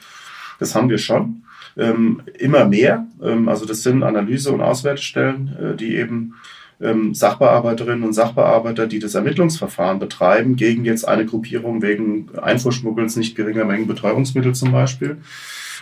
[0.60, 1.43] Das haben wir schon.
[1.76, 3.08] Ähm, immer mehr.
[3.22, 6.36] Ähm, also das sind Analyse- und Auswertestellen, äh, die eben
[6.82, 13.36] ähm, Sachbearbeiterinnen und Sachbearbeiter, die das Ermittlungsverfahren betreiben, gegen jetzt eine Gruppierung wegen Einfuhrschmuggels nicht
[13.36, 15.18] geringer Mengen Betäubungsmittel zum Beispiel,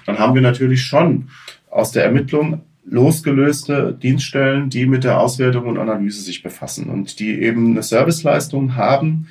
[0.06, 1.30] dann haben wir natürlich schon
[1.70, 7.42] aus der Ermittlung losgelöste Dienststellen, die mit der Auswertung und Analyse sich befassen und die
[7.42, 9.28] eben eine Serviceleistung haben,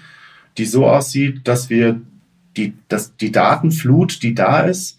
[0.57, 2.01] die so aussieht, dass wir
[2.57, 4.99] die, dass die Datenflut, die da ist,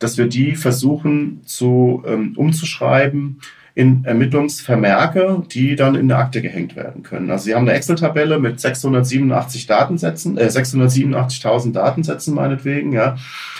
[0.00, 3.40] dass wir die versuchen zu ähm, umzuschreiben
[3.74, 7.30] in Ermittlungsvermerke, die dann in der Akte gehängt werden können.
[7.30, 13.16] Also Sie haben eine Excel-Tabelle mit 687 Datensätzen, äh, 687.000 Datensätzen meinetwegen, ja.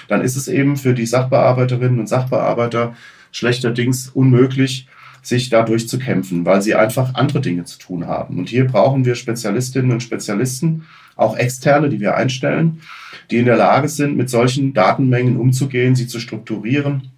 [0.08, 2.94] Dann ist es eben für die Sachbearbeiterinnen und Sachbearbeiter
[3.30, 4.88] schlechterdings unmöglich,
[5.22, 8.38] sich dadurch zu kämpfen, weil sie einfach andere Dinge zu tun haben.
[8.38, 12.80] Und hier brauchen wir Spezialistinnen und Spezialisten, auch externe, die wir einstellen,
[13.30, 17.10] die in der Lage sind, mit solchen Datenmengen umzugehen, sie zu strukturieren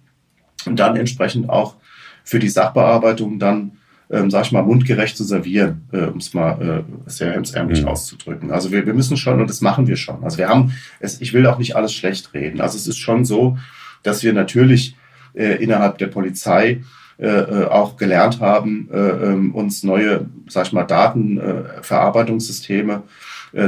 [0.65, 1.75] und dann entsprechend auch
[2.23, 3.73] für die Sachbearbeitung dann,
[4.09, 7.89] ähm, sag ich mal, mundgerecht zu servieren, äh, um es mal äh, sehr hemsärmlich mhm.
[7.89, 8.51] auszudrücken.
[8.51, 10.23] Also wir, wir müssen schon, und das machen wir schon.
[10.23, 12.61] Also wir haben, es, ich will auch nicht alles schlecht reden.
[12.61, 13.57] Also es ist schon so,
[14.03, 14.95] dass wir natürlich
[15.33, 16.83] äh, innerhalb der Polizei
[17.17, 23.01] äh, äh auch gelernt haben, äh, ähm, uns neue, sag ich mal, Datenverarbeitungssysteme äh,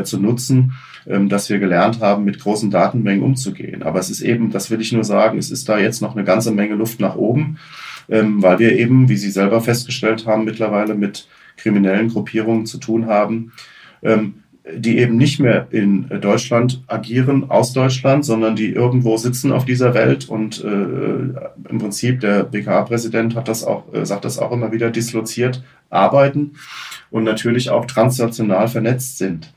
[0.03, 0.73] zu nutzen,
[1.07, 3.83] ähm, dass wir gelernt haben, mit großen Datenmengen umzugehen.
[3.83, 6.25] Aber es ist eben, das will ich nur sagen, es ist da jetzt noch eine
[6.25, 7.57] ganze Menge Luft nach oben
[8.09, 13.07] ähm, weil wir eben, wie Sie selber festgestellt haben, mittlerweile mit kriminellen Gruppierungen zu tun
[13.07, 13.53] haben,
[14.03, 14.35] ähm,
[14.75, 19.93] die eben nicht mehr in Deutschland agieren, aus Deutschland, sondern die irgendwo sitzen auf dieser
[19.93, 24.71] Welt und äh, im Prinzip der BKA-Präsident hat das auch, äh, sagt das auch immer
[24.71, 26.53] wieder, disloziert arbeiten
[27.11, 29.53] und natürlich auch transnational vernetzt sind.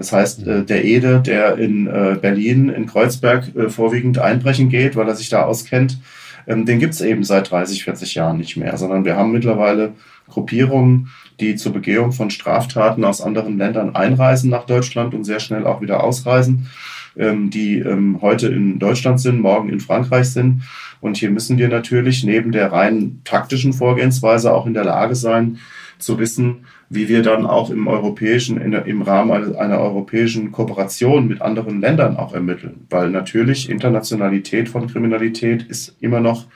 [0.00, 4.96] Das heißt, äh, der Ede, der in äh, Berlin, in Kreuzberg äh, vorwiegend einbrechen geht,
[4.96, 5.98] weil er sich da auskennt,
[6.46, 9.92] ähm, den gibt es eben seit 30, 40 Jahren nicht mehr, sondern wir haben mittlerweile
[10.26, 15.66] Gruppierungen, die zur Begehung von Straftaten aus anderen Ländern einreisen nach Deutschland und sehr schnell
[15.66, 16.70] auch wieder ausreisen,
[17.18, 20.62] ähm, die ähm, heute in Deutschland sind, morgen in Frankreich sind.
[21.02, 25.58] Und hier müssen wir natürlich neben der rein taktischen Vorgehensweise auch in der Lage sein,
[25.98, 31.40] zu wissen, wie wir dann auch im europäischen, in, im Rahmen einer europäischen Kooperation mit
[31.40, 32.86] anderen Ländern auch ermitteln.
[32.90, 36.46] Weil natürlich Internationalität von Kriminalität ist immer noch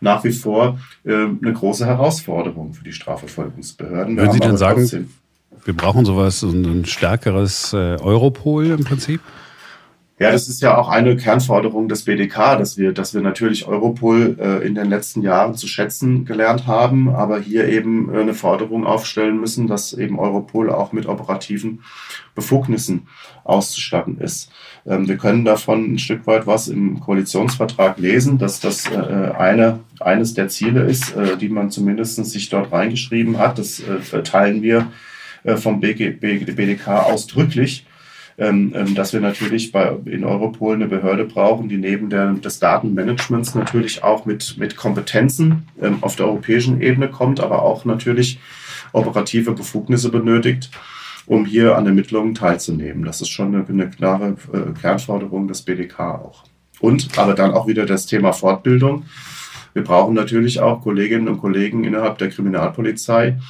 [0.00, 4.16] nach wie vor äh, eine große Herausforderung für die Strafverfolgungsbehörden.
[4.16, 5.08] Würden Sie denn sagen,
[5.64, 9.20] wir brauchen sowas, so ein stärkeres äh, Europol im Prinzip?
[10.18, 14.36] Ja, das ist ja auch eine Kernforderung des BDK, dass wir, dass wir natürlich Europol
[14.38, 18.86] äh, in den letzten Jahren zu schätzen gelernt haben, aber hier eben äh, eine Forderung
[18.86, 21.82] aufstellen müssen, dass eben Europol auch mit operativen
[22.34, 23.08] Befugnissen
[23.42, 24.50] auszustatten ist.
[24.86, 29.80] Ähm, wir können davon ein Stück weit was im Koalitionsvertrag lesen, dass das äh, eine,
[29.98, 33.58] eines der Ziele ist, äh, die man zumindest sich dort reingeschrieben hat.
[33.58, 34.92] Das äh, teilen wir
[35.42, 37.86] äh, vom BG, BDK ausdrücklich
[38.36, 44.02] dass wir natürlich bei, in Europol eine Behörde brauchen, die neben der, des Datenmanagements natürlich
[44.02, 48.40] auch mit, mit Kompetenzen ähm, auf der europäischen Ebene kommt, aber auch natürlich
[48.92, 50.70] operative Befugnisse benötigt,
[51.26, 53.04] um hier an Ermittlungen teilzunehmen.
[53.04, 56.44] Das ist schon eine, eine klare äh, Kernforderung des BDK auch.
[56.80, 59.04] Und aber dann auch wieder das Thema Fortbildung.
[59.72, 63.40] Wir brauchen natürlich auch Kolleginnen und Kollegen innerhalb der Kriminalpolizei, ähm,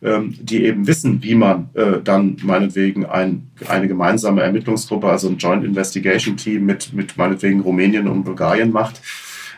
[0.00, 5.64] die eben wissen, wie man äh, dann meinetwegen ein, eine gemeinsame Ermittlungsgruppe, also ein Joint
[5.64, 9.00] Investigation Team mit, mit meinetwegen Rumänien und Bulgarien macht,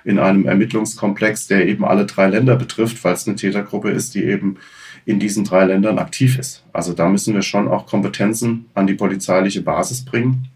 [0.04, 4.24] in einem Ermittlungskomplex, der eben alle drei Länder betrifft, weil es eine Tätergruppe ist, die
[4.24, 4.56] eben
[5.04, 6.64] in diesen drei Ländern aktiv ist.
[6.72, 10.48] Also da müssen wir schon auch Kompetenzen an die polizeiliche Basis bringen.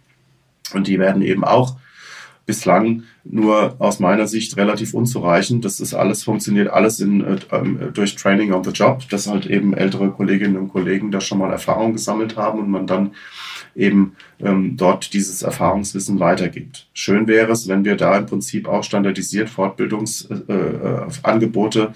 [0.72, 1.76] Und die werden eben auch
[2.46, 5.64] bislang nur aus meiner Sicht relativ unzureichend.
[5.64, 9.46] Das ist alles, funktioniert alles in, äh, ähm, durch Training on the Job, dass halt
[9.46, 13.12] eben ältere Kolleginnen und Kollegen da schon mal Erfahrung gesammelt haben und man dann
[13.74, 16.86] eben ähm, dort dieses Erfahrungswissen weitergibt.
[16.92, 21.88] Schön wäre es, wenn wir da im Prinzip auch standardisiert Fortbildungsangebote äh, äh,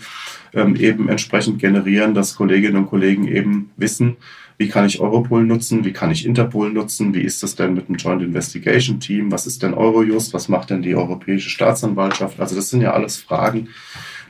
[0.60, 4.16] ähm, eben entsprechend generieren, dass Kolleginnen und Kollegen eben wissen,
[4.58, 5.84] wie kann ich Europol nutzen?
[5.84, 7.14] Wie kann ich Interpol nutzen?
[7.14, 9.30] Wie ist das denn mit dem Joint Investigation Team?
[9.30, 10.34] Was ist denn Eurojust?
[10.34, 12.40] Was macht denn die Europäische Staatsanwaltschaft?
[12.40, 13.68] Also das sind ja alles Fragen,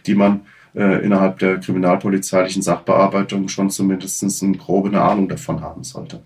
[0.07, 0.43] die man
[0.75, 6.21] äh, innerhalb der kriminalpolizeilichen Sachbearbeitung schon zumindest eine grobe Ahnung davon haben sollte.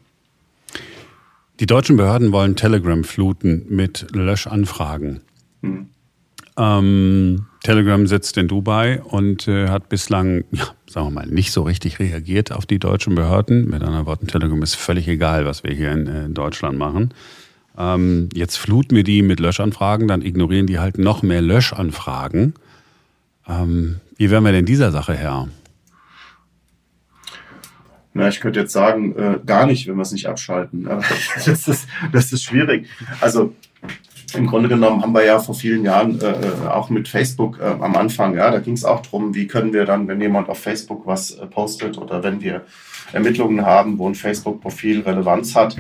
[1.61, 5.21] Die deutschen Behörden wollen Telegram fluten mit Löschanfragen.
[5.63, 5.91] Hm.
[6.57, 11.63] Ähm, Telegram sitzt in Dubai und äh, hat bislang, ja, sagen wir mal, nicht so
[11.63, 13.71] richtig reagiert auf die deutschen Behörden.
[13.71, 17.15] Mit anderen Worten, Telegram ist völlig egal, was wir hier in, äh, Deutschland machen.
[17.79, 22.55] Ähm, jetzt fluten wir die mit Löschanfragen, dann ignorieren die halt noch mehr Löschanfragen.
[23.49, 25.49] Ähm, wie werden wir denn dieser Sache Herr?
[28.15, 30.85] Na, ich könnte jetzt sagen, äh, gar nicht, wenn wir es nicht abschalten.
[31.47, 32.87] das, ist, das ist schwierig.
[33.21, 33.55] Also
[34.35, 37.65] im Grunde genommen haben wir ja vor vielen Jahren äh, äh, auch mit Facebook äh,
[37.65, 40.59] am Anfang, ja, da ging es auch darum, wie können wir dann, wenn jemand auf
[40.59, 42.63] Facebook was äh, postet oder wenn wir
[43.13, 45.77] Ermittlungen haben, wo ein Facebook-Profil Relevanz hat,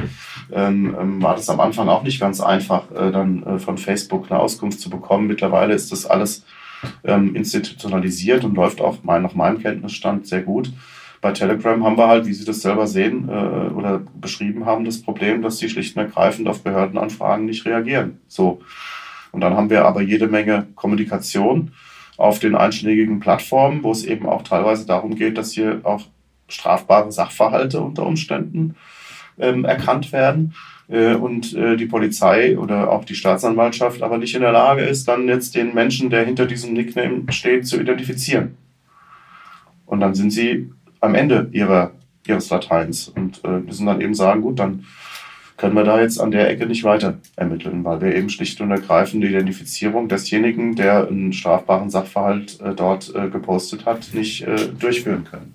[0.52, 4.30] ähm, ähm, war das am Anfang auch nicht ganz einfach, äh, dann äh, von Facebook
[4.30, 5.26] eine Auskunft zu bekommen.
[5.26, 6.44] Mittlerweile ist das alles
[7.04, 10.72] ähm, institutionalisiert und läuft auch mein, nach meinem Kenntnisstand sehr gut.
[11.22, 15.00] Bei Telegram haben wir halt, wie Sie das selber sehen äh, oder beschrieben haben, das
[15.00, 18.18] Problem, dass sie schlicht und ergreifend auf Behördenanfragen nicht reagieren.
[18.26, 18.61] So.
[19.30, 21.70] Und dann haben wir aber jede Menge Kommunikation
[22.16, 26.02] auf den einschlägigen Plattformen, wo es eben auch teilweise darum geht, dass hier auch
[26.48, 28.74] strafbare Sachverhalte unter Umständen
[29.38, 30.54] ähm, erkannt werden
[30.88, 35.06] äh, und äh, die Polizei oder auch die Staatsanwaltschaft aber nicht in der Lage ist,
[35.06, 38.56] dann jetzt den Menschen, der hinter diesem Nickname steht, zu identifizieren.
[39.87, 41.92] Und dann sind sie am Ende ihrer,
[42.26, 44.86] ihres Lateins und äh, müssen dann eben sagen, gut, dann
[45.58, 48.70] können wir da jetzt an der Ecke nicht weiter ermitteln, weil wir eben schlicht und
[48.70, 54.68] ergreifend die Identifizierung desjenigen, der einen strafbaren Sachverhalt äh, dort äh, gepostet hat, nicht äh,
[54.78, 55.54] durchführen können.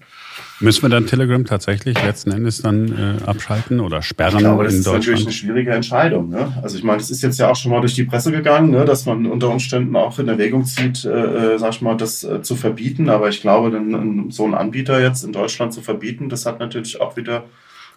[0.60, 4.74] Müssen wir dann Telegram tatsächlich letzten Endes dann äh, abschalten oder sperren ich glaube, das
[4.74, 6.30] in ist natürlich eine schwierige Entscheidung.
[6.30, 6.52] Ne?
[6.64, 8.84] Also ich meine, es ist jetzt ja auch schon mal durch die Presse gegangen, ne,
[8.84, 12.42] dass man unter Umständen auch in Erwägung zieht, äh, äh, sag ich mal, das äh,
[12.42, 13.10] zu verbieten.
[13.10, 17.00] Aber ich glaube, dann so einen Anbieter jetzt in Deutschland zu verbieten, das hat natürlich
[17.02, 17.44] auch wieder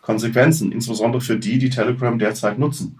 [0.03, 2.98] Konsequenzen, insbesondere für die, die Telegram derzeit nutzen.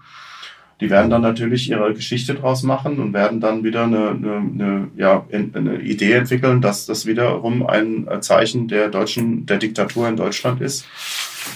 [0.81, 4.87] Die werden dann natürlich ihre Geschichte draus machen und werden dann wieder eine, eine, eine,
[4.97, 10.59] ja, eine Idee entwickeln, dass das wiederum ein Zeichen der deutschen, der Diktatur in Deutschland
[10.59, 10.85] ist,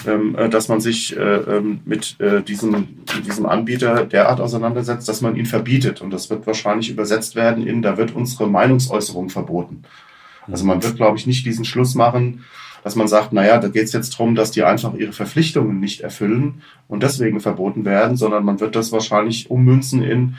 [0.06, 2.86] ähm, äh, dass man sich äh, ähm, mit äh, diesem,
[3.26, 6.00] diesem Anbieter derart auseinandersetzt, dass man ihn verbietet.
[6.00, 9.82] Und das wird wahrscheinlich übersetzt werden in, da wird unsere Meinungsäußerung verboten.
[10.46, 12.44] Also man wird, glaube ich, nicht diesen Schluss machen,
[12.86, 16.02] dass man sagt, naja, da geht es jetzt darum, dass die einfach ihre Verpflichtungen nicht
[16.02, 20.36] erfüllen und deswegen verboten werden, sondern man wird das wahrscheinlich ummünzen in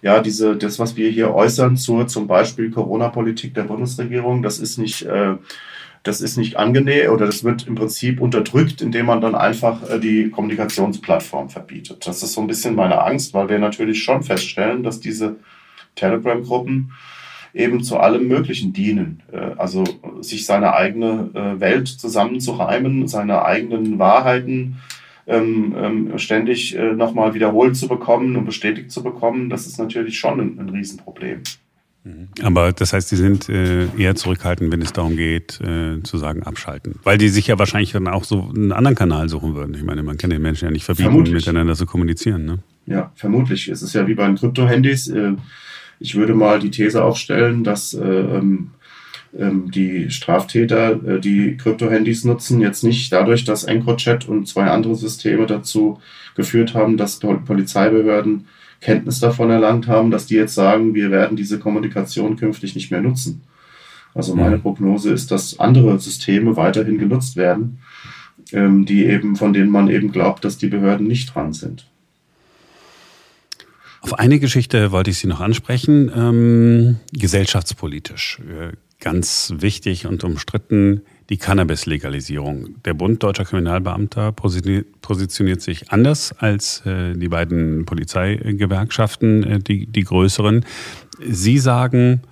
[0.00, 4.78] ja, diese, das, was wir hier äußern zur zum Beispiel Corona-Politik der Bundesregierung, das ist
[4.78, 5.38] nicht, äh,
[6.04, 9.98] das ist nicht angenehm oder das wird im Prinzip unterdrückt, indem man dann einfach äh,
[9.98, 12.06] die Kommunikationsplattform verbietet.
[12.06, 15.34] Das ist so ein bisschen meine Angst, weil wir natürlich schon feststellen, dass diese
[15.96, 16.92] Telegram-Gruppen
[17.58, 19.20] eben zu allem Möglichen dienen.
[19.32, 19.84] Äh, also
[20.20, 24.76] sich seine eigene äh, Welt zusammenzureimen, seine eigenen Wahrheiten
[25.26, 30.18] ähm, ähm, ständig äh, nochmal wiederholt zu bekommen und bestätigt zu bekommen, das ist natürlich
[30.18, 31.42] schon ein, ein Riesenproblem.
[32.04, 32.28] Mhm.
[32.42, 35.58] Aber das heißt, die sind eher zurückhaltend, wenn es darum geht,
[36.04, 36.94] zu sagen, abschalten.
[37.02, 39.74] Weil die sich ja wahrscheinlich dann auch so einen anderen Kanal suchen würden.
[39.74, 41.34] Ich meine, man kann den Menschen ja nicht verbieten, vermutlich.
[41.34, 42.44] miteinander zu kommunizieren.
[42.44, 42.58] Ne?
[42.86, 43.68] Ja, vermutlich.
[43.68, 45.12] Es ist ja wie bei den Krypto-Handys
[46.00, 48.70] ich würde mal die These aufstellen, dass äh, ähm,
[49.36, 54.94] ähm, die Straftäter, äh, die Krypto-Handys nutzen, jetzt nicht dadurch, dass EncroChat und zwei andere
[54.94, 56.00] Systeme dazu
[56.34, 58.46] geführt haben, dass Polizeibehörden
[58.80, 63.00] Kenntnis davon erlangt haben, dass die jetzt sagen, wir werden diese Kommunikation künftig nicht mehr
[63.00, 63.42] nutzen.
[64.14, 67.80] Also meine Prognose ist, dass andere Systeme weiterhin genutzt werden,
[68.52, 71.87] ähm, die eben, von denen man eben glaubt, dass die Behörden nicht dran sind.
[74.00, 78.40] Auf eine Geschichte wollte ich Sie noch ansprechen, ähm, gesellschaftspolitisch.
[78.40, 82.82] Äh, ganz wichtig und umstritten die Cannabis-Legalisierung.
[82.84, 90.04] Der Bund Deutscher Kriminalbeamter positioniert sich anders als äh, die beiden Polizeigewerkschaften, äh, die, die
[90.04, 90.64] größeren.
[91.20, 92.22] Sie sagen,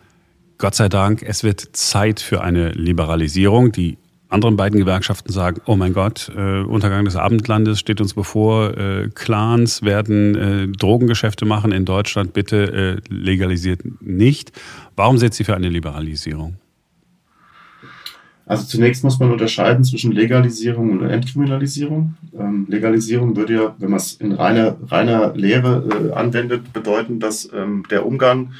[0.58, 3.72] Gott sei Dank, es wird Zeit für eine Liberalisierung.
[3.72, 3.98] Die
[4.36, 9.08] anderen beiden Gewerkschaften sagen, oh mein Gott, äh, Untergang des Abendlandes steht uns bevor, äh,
[9.14, 14.52] Clans werden äh, Drogengeschäfte machen in Deutschland, bitte äh, legalisiert nicht.
[14.94, 16.56] Warum sind Sie für eine Liberalisierung?
[18.48, 22.14] Also zunächst muss man unterscheiden zwischen Legalisierung und Entkriminalisierung.
[22.38, 27.50] Ähm, Legalisierung würde ja, wenn man es in reiner, reiner Lehre äh, anwendet, bedeuten, dass
[27.52, 28.52] ähm, der Umgang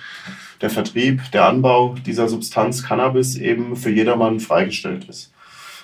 [0.60, 5.32] der Vertrieb, der Anbau dieser Substanz Cannabis eben für jedermann freigestellt ist.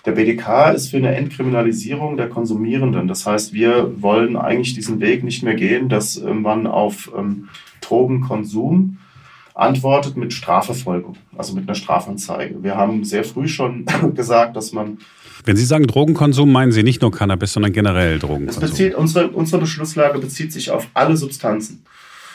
[0.05, 3.07] Der BDK ist für eine Entkriminalisierung der Konsumierenden.
[3.07, 7.49] Das heißt, wir wollen eigentlich diesen Weg nicht mehr gehen, dass äh, man auf ähm,
[7.81, 8.99] Drogenkonsum
[9.55, 12.63] antwortet mit Strafverfolgung, also mit einer Strafanzeige.
[12.63, 13.85] Wir haben sehr früh schon
[14.15, 14.99] gesagt, dass man
[15.45, 18.61] wenn Sie sagen Drogenkonsum, meinen Sie nicht nur Cannabis, sondern generell Drogenkonsum?
[18.61, 21.83] Bezieht, unsere, unsere Beschlusslage bezieht sich auf alle Substanzen.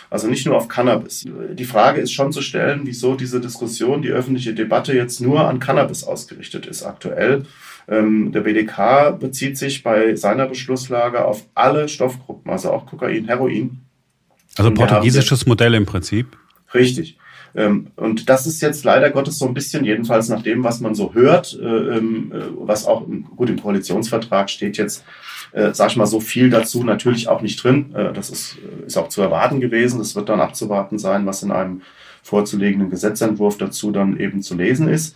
[0.09, 1.25] Also nicht nur auf Cannabis.
[1.53, 5.59] Die Frage ist schon zu stellen, wieso diese Diskussion, die öffentliche Debatte jetzt nur an
[5.59, 7.43] Cannabis ausgerichtet ist aktuell.
[7.89, 13.79] Ähm, der BDK bezieht sich bei seiner Beschlusslage auf alle Stoffgruppen, also auch Kokain, Heroin.
[14.57, 16.37] Also portugiesisches Modell im Prinzip?
[16.73, 17.17] Richtig.
[17.55, 20.95] Ähm, und das ist jetzt leider Gottes so ein bisschen, jedenfalls nach dem, was man
[20.95, 23.05] so hört, äh, ähm, äh, was auch
[23.35, 25.03] gut im Koalitionsvertrag steht jetzt,
[25.51, 27.93] äh, sag ich mal, so viel dazu natürlich auch nicht drin.
[27.95, 29.99] Äh, das ist, äh, ist auch zu erwarten gewesen.
[30.01, 31.81] Es wird dann abzuwarten sein, was in einem
[32.23, 35.15] vorzulegenden Gesetzentwurf dazu dann eben zu lesen ist.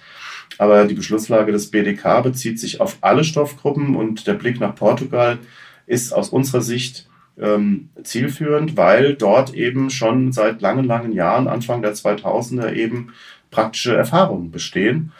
[0.58, 5.40] Aber die Beschlusslage des BDK bezieht sich auf alle Stoffgruppen und der Blick nach Portugal
[5.88, 7.08] ist aus unserer Sicht
[7.40, 13.14] ähm, zielführend, weil dort eben schon seit langen, langen Jahren, Anfang der 2000er eben
[13.50, 15.12] praktische Erfahrungen bestehen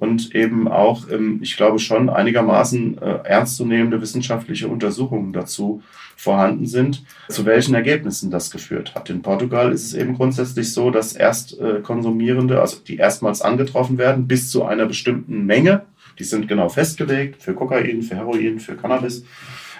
[0.00, 5.82] und eben auch, ähm, ich glaube schon, einigermaßen äh, ernstzunehmende wissenschaftliche Untersuchungen dazu
[6.16, 9.10] vorhanden sind, zu welchen Ergebnissen das geführt hat.
[9.10, 14.50] In Portugal ist es eben grundsätzlich so, dass Erstkonsumierende, also die erstmals angetroffen werden, bis
[14.50, 15.82] zu einer bestimmten Menge,
[16.18, 19.24] die sind genau festgelegt für Kokain, für Heroin, für Cannabis.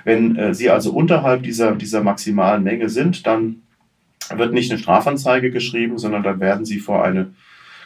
[0.04, 3.62] Wenn äh, sie also unterhalb dieser, dieser maximalen Menge sind, dann
[4.34, 7.32] wird nicht eine Strafanzeige geschrieben, sondern dann werden sie vor eine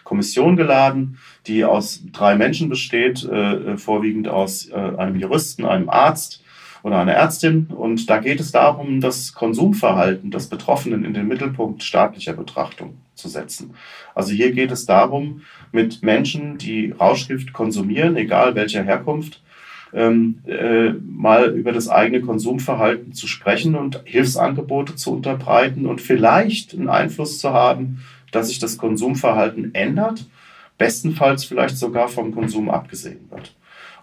[0.05, 6.42] Kommission geladen, die aus drei Menschen besteht, äh, vorwiegend aus äh, einem Juristen, einem Arzt
[6.82, 7.66] oder einer Ärztin.
[7.66, 13.28] Und da geht es darum, das Konsumverhalten des Betroffenen in den Mittelpunkt staatlicher Betrachtung zu
[13.28, 13.74] setzen.
[14.14, 15.42] Also hier geht es darum,
[15.72, 19.40] mit Menschen, die Rauschgift konsumieren, egal welcher Herkunft,
[19.94, 26.74] ähm, äh, mal über das eigene Konsumverhalten zu sprechen und Hilfsangebote zu unterbreiten und vielleicht
[26.74, 28.05] einen Einfluss zu haben
[28.35, 30.26] dass sich das Konsumverhalten ändert,
[30.78, 33.55] bestenfalls vielleicht sogar vom Konsum abgesehen wird.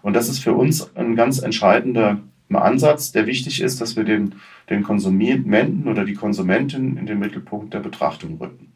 [0.02, 2.18] Und das ist für uns ein ganz entscheidender
[2.52, 4.34] Ansatz, der wichtig ist, dass wir den,
[4.68, 8.72] den Konsumenten oder die Konsumentin in den Mittelpunkt der Betrachtung rücken.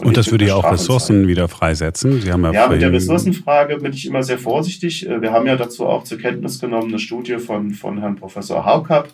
[0.00, 2.20] Und, und das würde ja auch Ressourcen wieder freisetzen.
[2.20, 5.06] Sie haben ja, ja mit der Ressourcenfrage bin ich immer sehr vorsichtig.
[5.08, 9.08] Wir haben ja dazu auch zur Kenntnis genommen eine Studie von, von Herrn Professor Haukap,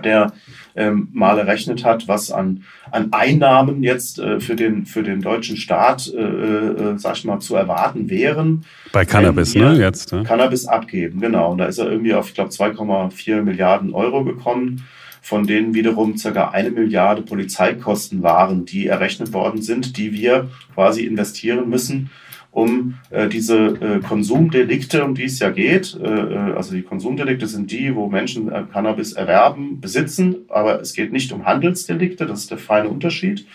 [0.00, 0.32] der
[0.76, 5.56] ähm, mal errechnet hat, was an, an Einnahmen jetzt äh, für, den, für den deutschen
[5.56, 8.64] Staat, äh, äh, sag ich mal, zu erwarten wären.
[8.92, 9.76] Bei Cannabis, ne?
[9.76, 10.12] Jetzt.
[10.12, 10.22] Ne?
[10.24, 11.52] Cannabis abgeben, genau.
[11.52, 14.84] Und da ist er irgendwie auf, ich glaube, 2,4 Milliarden Euro gekommen,
[15.22, 21.04] von denen wiederum circa eine Milliarde Polizeikosten waren, die errechnet worden sind, die wir quasi
[21.06, 22.10] investieren müssen,
[22.54, 27.48] um äh, diese äh, Konsumdelikte, um die es ja geht, äh, äh, also die Konsumdelikte
[27.48, 32.40] sind die, wo Menschen äh, Cannabis erwerben, besitzen, aber es geht nicht um Handelsdelikte, das
[32.40, 33.46] ist der feine Unterschied.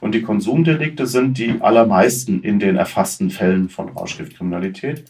[0.00, 5.04] Und die Konsumdelikte sind die allermeisten in den erfassten Fällen von Rauschgiftkriminalität.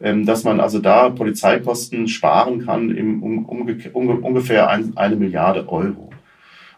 [0.00, 5.68] Ähm, dass man also da Polizeikosten sparen kann im um, um, ungefähr ein, eine Milliarde
[5.68, 6.12] Euro.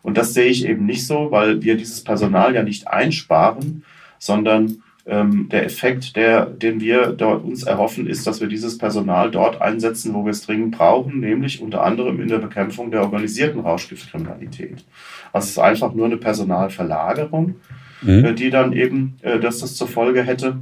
[0.00, 3.84] Und das sehe ich eben nicht so, weil wir dieses Personal ja nicht einsparen,
[4.18, 9.30] sondern ähm, der Effekt, der, den wir dort uns erhoffen, ist, dass wir dieses Personal
[9.32, 13.60] dort einsetzen, wo wir es dringend brauchen, nämlich unter anderem in der Bekämpfung der organisierten
[13.60, 14.84] Rauschgiftkriminalität.
[15.32, 17.56] Also es ist einfach nur eine Personalverlagerung,
[18.02, 18.24] mhm.
[18.24, 20.58] äh, die dann eben, äh, dass das zur Folge hätte.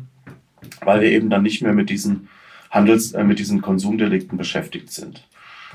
[0.84, 2.28] weil wir eben dann nicht mehr mit diesen
[2.70, 5.26] Handels, äh, mit diesen Konsumdelikten beschäftigt sind.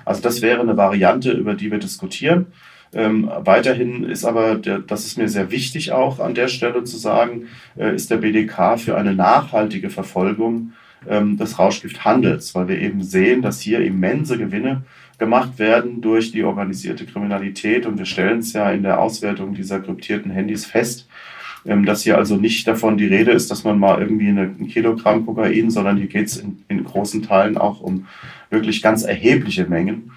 [0.05, 2.47] Also das wäre eine Variante, über die wir diskutieren.
[2.94, 6.98] Ähm, weiterhin ist aber, der, das ist mir sehr wichtig auch an der Stelle zu
[6.98, 10.74] sagen, äh, ist der BDK für eine nachhaltige Verfolgung
[11.08, 14.84] ähm, des Rauschgifthandels, weil wir eben sehen, dass hier immense Gewinne
[15.18, 17.86] gemacht werden durch die organisierte Kriminalität.
[17.86, 21.08] Und wir stellen es ja in der Auswertung dieser kryptierten Handys fest,
[21.66, 24.68] ähm, dass hier also nicht davon die Rede ist, dass man mal irgendwie eine, ein
[24.68, 28.08] Kilogramm Kokain, sondern hier geht es in, in großen Teilen auch um
[28.50, 30.12] wirklich ganz erhebliche Mengen.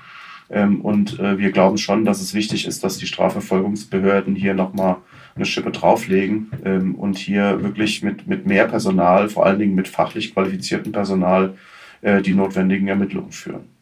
[0.50, 4.96] Ähm, und äh, wir glauben schon, dass es wichtig ist, dass die Strafverfolgungsbehörden hier nochmal
[5.34, 9.88] eine Schippe drauflegen ähm, und hier wirklich mit, mit mehr Personal, vor allen Dingen mit
[9.88, 11.54] fachlich qualifiziertem Personal,
[12.02, 13.76] äh, die notwendigen Ermittlungen führen.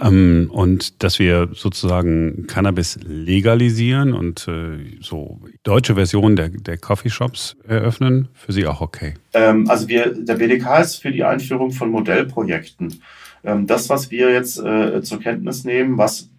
[0.00, 7.56] Ähm, und dass wir sozusagen Cannabis legalisieren und äh, so deutsche Version der, der Coffeeshops
[7.66, 9.14] eröffnen, für Sie auch okay?
[9.32, 13.00] Ähm, also wir, der BDK ist für die Einführung von Modellprojekten.
[13.44, 16.30] Ähm, das, was wir jetzt äh, zur Kenntnis nehmen, was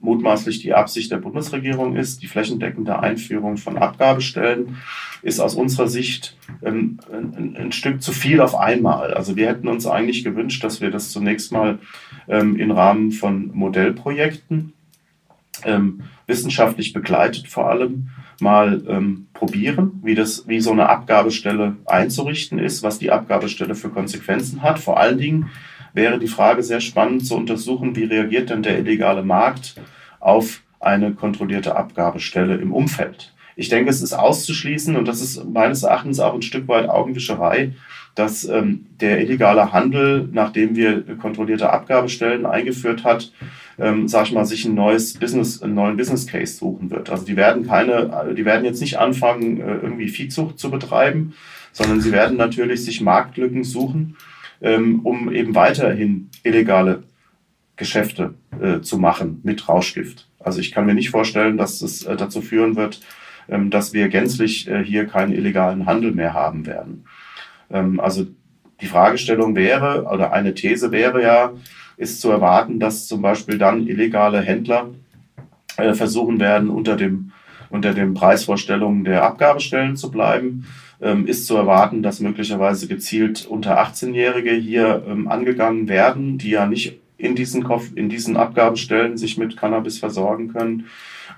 [0.00, 4.76] mutmaßlich die Absicht der Bundesregierung ist, die flächendeckende Einführung von Abgabestellen,
[5.22, 9.12] ist aus unserer Sicht ähm, ein, ein, Stück zu viel auf einmal.
[9.12, 11.78] Also wir hätten uns eigentlich gewünscht, dass wir das zunächst mal
[12.28, 14.72] ähm, im Rahmen von Modellprojekten,
[15.64, 18.08] ähm, wissenschaftlich begleitet vor allem,
[18.40, 23.90] mal ähm, probieren, wie, das, wie so eine Abgabestelle einzurichten ist, was die Abgabestelle für
[23.90, 24.78] Konsequenzen hat.
[24.78, 25.50] Vor allen Dingen
[25.92, 29.74] wäre die Frage sehr spannend zu untersuchen, wie reagiert denn der illegale Markt
[30.18, 33.34] auf eine kontrollierte Abgabestelle im Umfeld.
[33.56, 37.72] Ich denke, es ist auszuschließen, und das ist meines Erachtens auch ein Stück weit Augenwischerei,
[38.14, 43.32] dass ähm, der illegale Handel, nachdem wir kontrollierte Abgabestellen eingeführt hat,
[43.78, 47.10] ähm, sag ich mal, sich ein neues Business, einen neuen Business Case suchen wird.
[47.10, 51.34] Also die werden keine, die werden jetzt nicht anfangen, äh, irgendwie Viehzucht zu betreiben,
[51.72, 54.16] sondern sie werden natürlich sich Marktlücken suchen
[54.60, 57.02] ähm, um eben weiterhin illegale
[57.76, 60.28] Geschäfte äh, zu machen mit Rauschgift.
[60.38, 63.00] Also ich kann mir nicht vorstellen, dass es äh, dazu führen wird,
[63.48, 67.04] ähm, dass wir gänzlich äh, hier keinen illegalen Handel mehr haben werden.
[67.70, 68.26] Ähm, also
[68.80, 71.52] die Fragestellung wäre, oder eine These wäre ja,
[71.96, 74.90] ist zu erwarten, dass zum Beispiel dann illegale Händler
[75.76, 77.32] äh, versuchen werden, unter dem,
[77.68, 80.66] unter den Preisvorstellungen der Abgabestellen zu bleiben
[81.00, 86.66] ähm, ist zu erwarten, dass möglicherweise gezielt unter 18-Jährige hier ähm, angegangen werden, die ja
[86.66, 90.86] nicht in diesen, in diesen Abgabestellen sich mit Cannabis versorgen können.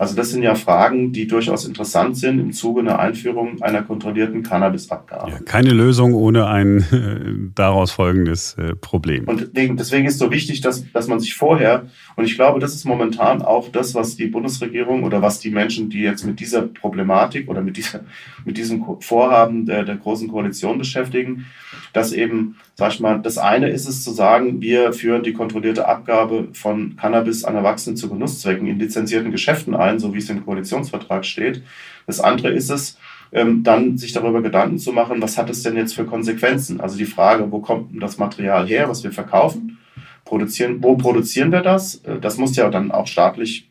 [0.02, 4.42] Also das sind ja Fragen, die durchaus interessant sind im Zuge einer Einführung einer kontrollierten
[4.42, 5.30] Cannabisabgabe.
[5.30, 9.28] Ja, keine Lösung ohne ein äh, daraus folgendes äh, Problem.
[9.28, 11.86] Und deswegen, deswegen ist so wichtig, dass, dass man sich vorher,
[12.16, 15.88] und ich glaube, das ist momentan auch das, was die Bundesregierung oder was die Menschen,
[15.88, 18.00] die jetzt mit dieser Problematik oder mit, dieser,
[18.44, 21.46] mit diesem Vorhaben der, der großen Koalition beschäftigen,
[21.92, 25.86] dass eben, sag ich mal, das eine ist es zu sagen, wir führen die kontrollierte
[25.86, 30.44] Abgabe von Cannabis an Erwachsenen zu Genusszwecken in lizenzierten Geschäften ein, so wie es im
[30.44, 31.62] Koalitionsvertrag steht.
[32.06, 32.98] Das andere ist es,
[33.32, 36.80] ähm, dann sich darüber Gedanken zu machen, was hat es denn jetzt für Konsequenzen?
[36.80, 39.78] Also die Frage, wo kommt denn das Material her, was wir verkaufen?
[40.24, 41.96] Produzieren, wo produzieren wir das?
[42.04, 43.70] Äh, das muss ja dann auch staatlich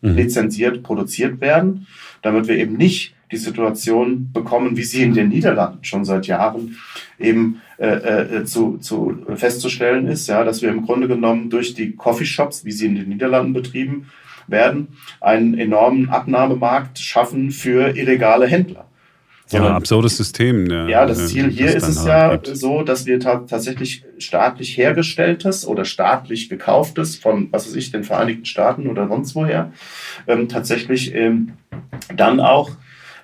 [0.00, 0.16] mhm.
[0.16, 1.86] lizenziert produziert werden,
[2.22, 6.76] damit wir eben nicht die Situation bekommen, wie sie in den Niederlanden schon seit Jahren
[7.18, 11.94] eben äh, äh, zu, zu festzustellen ist, ja, dass wir im Grunde genommen durch die
[11.94, 14.06] Coffeeshops, wie sie in den Niederlanden betrieben
[14.46, 14.88] werden,
[15.20, 18.86] einen enormen Abnahmemarkt schaffen für illegale Händler.
[19.50, 20.70] Ja, ein absurdes System.
[20.70, 22.56] Ja, ja das Ziel hier ist es halt ja gibt.
[22.56, 28.44] so, dass wir tatsächlich staatlich hergestelltes oder staatlich gekauftes von, was weiß ich, den Vereinigten
[28.44, 29.72] Staaten oder sonst woher,
[30.28, 31.54] ähm, tatsächlich ähm,
[32.14, 32.70] dann auch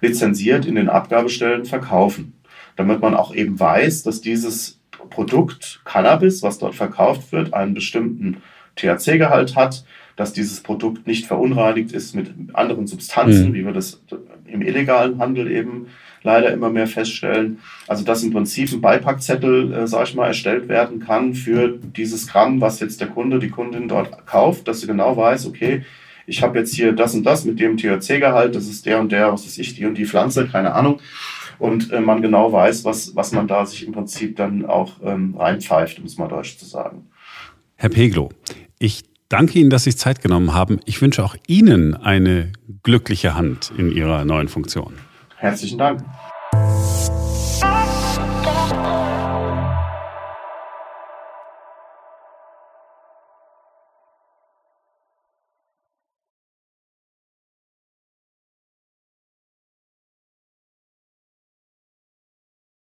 [0.01, 2.35] lizenziert in den Abgabestellen verkaufen.
[2.77, 4.81] Damit man auch eben weiß, dass dieses
[5.11, 8.39] Produkt Cannabis, was dort verkauft wird, einen bestimmten
[8.77, 9.85] THC-Gehalt hat,
[10.17, 13.55] dass dieses Produkt nicht verunreinigt ist mit anderen Substanzen, mhm.
[13.55, 14.03] wie wir das
[14.47, 15.89] im illegalen Handel eben
[16.23, 17.61] leider immer mehr feststellen.
[17.87, 22.27] Also dass im Prinzip ein Beipackzettel, äh, sag ich mal, erstellt werden kann für dieses
[22.27, 25.85] Gramm, was jetzt der Kunde, die Kundin dort kauft, dass sie genau weiß, okay,
[26.27, 29.33] ich habe jetzt hier das und das mit dem THC-Gehalt, das ist der und der,
[29.33, 31.01] was weiß ich, die und die Pflanze, keine Ahnung.
[31.59, 35.35] Und äh, man genau weiß, was, was man da sich im Prinzip dann auch ähm,
[35.39, 37.07] reinpfeift, um es mal deutsch zu sagen.
[37.77, 38.31] Herr Peglo,
[38.79, 40.81] ich danke Ihnen, dass Sie sich Zeit genommen haben.
[40.85, 42.53] Ich wünsche auch Ihnen eine
[42.83, 44.95] glückliche Hand in Ihrer neuen Funktion.
[45.37, 46.03] Herzlichen Dank.